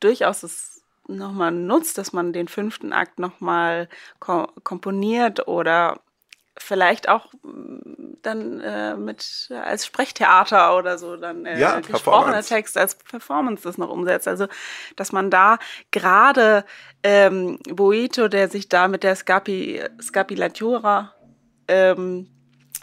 durchaus 0.00 0.42
es 0.42 0.82
nochmal 1.08 1.52
nutzt, 1.52 1.98
dass 1.98 2.12
man 2.12 2.32
den 2.32 2.48
fünften 2.48 2.92
Akt 2.92 3.18
nochmal 3.18 3.88
ko 4.18 4.48
komponiert 4.64 5.46
oder 5.46 6.00
vielleicht 6.58 7.08
auch 7.08 7.32
mm, 7.42 8.16
dann 8.22 8.60
äh, 8.60 8.96
mit 8.96 9.50
als 9.64 9.86
Sprechtheater 9.86 10.76
oder 10.76 10.98
so 10.98 11.16
dann 11.16 11.46
äh, 11.46 11.58
Ja, 11.58 11.80
gesprochener. 11.80 12.42
Text 12.42 12.76
als 12.76 12.96
Performance 12.96 13.62
das 13.62 13.78
noch 13.78 13.90
umsetzt. 13.90 14.26
Also 14.28 14.46
dass 14.96 15.12
man 15.12 15.30
da 15.30 15.58
gerade 15.90 16.64
ähm, 17.02 17.58
Boito, 17.68 18.28
der 18.28 18.48
sich 18.48 18.68
da 18.68 18.88
mit 18.88 19.02
der 19.02 19.14
Scapi, 19.16 19.82
Scapilatura 20.00 21.14
ähm, 21.68 22.28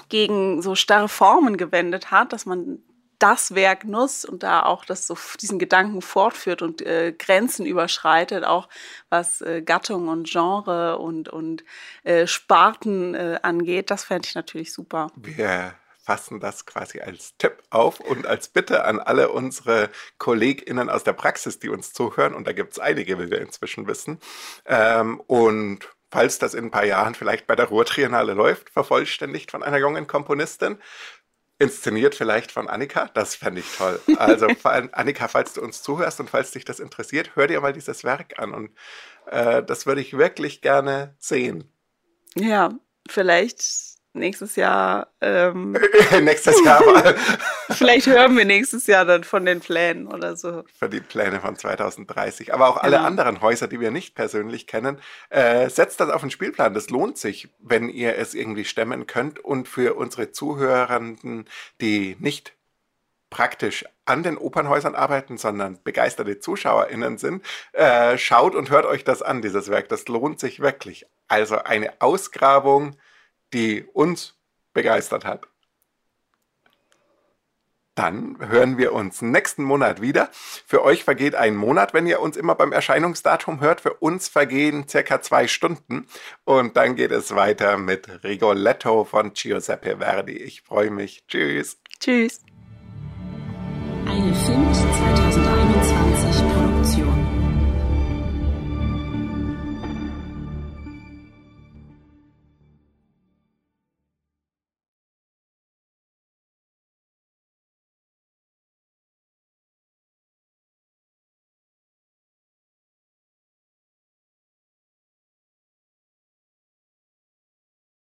gegen 0.10 0.62
so 0.62 0.76
starre 0.76 1.10
Formen 1.10 1.58
gewendet 1.58 2.12
hat, 2.12 2.34
dass 2.34 2.46
man 2.46 2.80
das 3.24 3.56
Werk 3.56 3.86
nutzt 3.86 4.26
und 4.26 4.44
da 4.44 4.64
auch 4.64 4.84
das 4.84 5.08
so 5.08 5.18
diesen 5.40 5.58
Gedanken 5.58 6.02
fortführt 6.02 6.62
und 6.62 6.82
äh, 6.82 7.14
Grenzen 7.18 7.66
überschreitet, 7.66 8.44
auch 8.44 8.68
was 9.10 9.40
äh, 9.40 9.62
Gattung 9.62 10.10
und 10.10 10.30
Genre 10.30 10.98
und, 10.98 11.30
und 11.30 11.64
äh, 12.04 12.28
Sparten 12.28 13.16
äh, 13.16 13.40
angeht, 13.42 13.92
das 13.92 14.04
fände 14.04 14.28
ich 14.28 14.36
natürlich 14.36 14.74
super. 14.74 15.08
Wir 15.16 15.74
fassen 16.04 16.42
das 16.42 16.66
quasi 16.66 17.00
als 17.00 17.38
Tipp 17.38 17.64
auf 17.70 18.02
und 18.02 18.28
als 18.28 18.50
Bitte 18.50 18.84
an 18.84 19.00
alle 19.00 19.30
unsere 19.30 19.90
KollegInnen 20.18 20.90
aus 20.90 21.06
der 21.06 21.14
Praxis, 21.14 21.60
die 21.60 21.70
uns 21.70 21.94
zuhören. 21.94 22.34
Und 22.34 22.46
da 22.46 22.52
gibt 22.52 22.74
es 22.74 22.80
einige, 22.80 23.20
wie 23.20 23.32
wir 23.32 23.40
inzwischen 23.40 23.88
wissen. 23.88 24.20
Ähm, 24.66 25.22
und 25.28 25.88
falls 26.12 26.40
das 26.40 26.56
in 26.56 26.66
ein 26.66 26.72
paar 26.72 26.86
Jahren 26.86 27.16
vielleicht 27.16 27.48
bei 27.48 27.56
der 27.56 27.68
Ruhrtriennale 27.68 28.34
läuft, 28.34 28.70
vervollständigt 28.70 29.50
von 29.50 29.64
einer 29.64 29.78
jungen 29.78 30.08
Komponistin, 30.08 30.78
inszeniert 31.64 32.14
vielleicht 32.16 32.52
von 32.52 32.68
Annika. 32.68 33.10
Das 33.14 33.36
fände 33.36 33.62
ich 33.62 33.76
toll. 33.76 34.00
Also 34.18 34.48
Annika, 34.64 35.28
falls 35.28 35.54
du 35.54 35.62
uns 35.62 35.82
zuhörst 35.82 36.20
und 36.20 36.30
falls 36.30 36.52
dich 36.52 36.66
das 36.66 36.80
interessiert, 36.80 37.36
hör 37.36 37.48
dir 37.48 37.62
mal 37.62 37.74
dieses 37.74 38.04
Werk 38.04 38.40
an 38.40 38.54
und 38.54 38.72
äh, 39.28 39.64
das 39.64 39.86
würde 39.86 40.02
ich 40.02 40.18
wirklich 40.18 40.62
gerne 40.62 41.16
sehen. 41.20 41.72
Ja, 42.36 42.72
vielleicht 43.08 43.93
nächstes 44.14 44.56
Jahr. 44.56 45.08
Ähm, 45.22 45.72
nächstes 46.22 46.64
Jahr 46.64 46.84
mal. 46.86 47.16
Vielleicht 47.72 48.08
hören 48.08 48.38
wir 48.38 48.46
nächstes 48.46 48.88
Jahr 48.88 49.06
dann 49.06 49.24
von 49.24 49.46
den 49.46 49.60
Plänen 49.60 50.08
oder 50.08 50.36
so. 50.36 50.64
Für 50.78 50.90
die 50.90 51.02
Pläne 51.02 51.40
von 51.40 51.56
2030. 51.56 52.54
Aber 52.54 52.70
auch 52.70 52.78
alle 52.78 52.98
genau. 52.98 53.08
anderen 53.08 53.42
Häuser, 53.42 53.68
die 53.68 53.80
wir 53.80 53.92
nicht 53.92 54.16
persönlich 54.16 54.68
kennen, 54.68 55.00
äh, 55.30 55.70
setzt 55.70 56.00
das 56.00 56.10
auf 56.10 56.22
den 56.22 56.32
Spielplan. 56.32 56.74
Das 56.74 56.90
lohnt 56.90 57.18
sich, 57.18 57.50
wenn 57.60 57.90
ihr 57.90 58.18
es 58.18 58.34
irgendwie 58.34 58.66
stemmen 58.66 59.08
könnt. 59.08 59.40
Und 59.40 59.68
für 59.68 59.96
unsere 59.96 60.32
Zuhörenden, 60.32 61.46
die 61.82 62.16
nicht 62.20 62.54
praktisch 63.30 63.84
an 64.06 64.22
den 64.22 64.38
Opernhäusern 64.38 64.94
arbeiten, 64.94 65.38
sondern 65.40 65.80
begeisterte 65.84 66.40
ZuschauerInnen 66.40 67.18
sind, 67.18 67.44
äh, 67.72 68.16
schaut 68.18 68.54
und 68.54 68.70
hört 68.70 68.86
euch 68.86 69.04
das 69.04 69.24
an, 69.24 69.42
dieses 69.42 69.70
Werk. 69.70 69.90
Das 69.90 70.08
lohnt 70.08 70.40
sich 70.40 70.60
wirklich. 70.60 71.08
Also 71.28 71.58
eine 71.58 72.00
Ausgrabung 72.00 72.96
die 73.54 73.84
uns 73.94 74.36
begeistert 74.74 75.26
hat. 75.26 75.48
Dann 77.96 78.38
hören 78.40 78.80
wir 78.80 78.92
uns 78.94 79.22
nächsten 79.22 79.64
Monat 79.64 80.02
wieder. 80.02 80.30
Für 80.34 80.84
euch 80.84 81.04
vergeht 81.04 81.36
ein 81.36 81.56
Monat, 81.56 81.94
wenn 81.94 82.08
ihr 82.08 82.22
uns 82.22 82.38
immer 82.38 82.56
beim 82.56 82.72
Erscheinungsdatum 82.72 83.62
hört. 83.62 83.82
Für 83.82 83.94
uns 83.94 84.28
vergehen 84.28 84.88
circa 84.88 85.22
zwei 85.22 85.48
Stunden. 85.48 86.08
Und 86.44 86.76
dann 86.76 86.96
geht 86.96 87.12
es 87.12 87.36
weiter 87.36 87.78
mit 87.78 88.24
Rigoletto 88.24 89.04
von 89.04 89.34
Giuseppe 89.34 89.98
Verdi. 89.98 90.38
Ich 90.38 90.64
freue 90.64 90.90
mich. 90.90 91.26
Tschüss. 91.28 91.78
Tschüss. 92.00 92.42
Eine 94.08 94.34
Film 94.34 94.74
2000. 94.74 95.33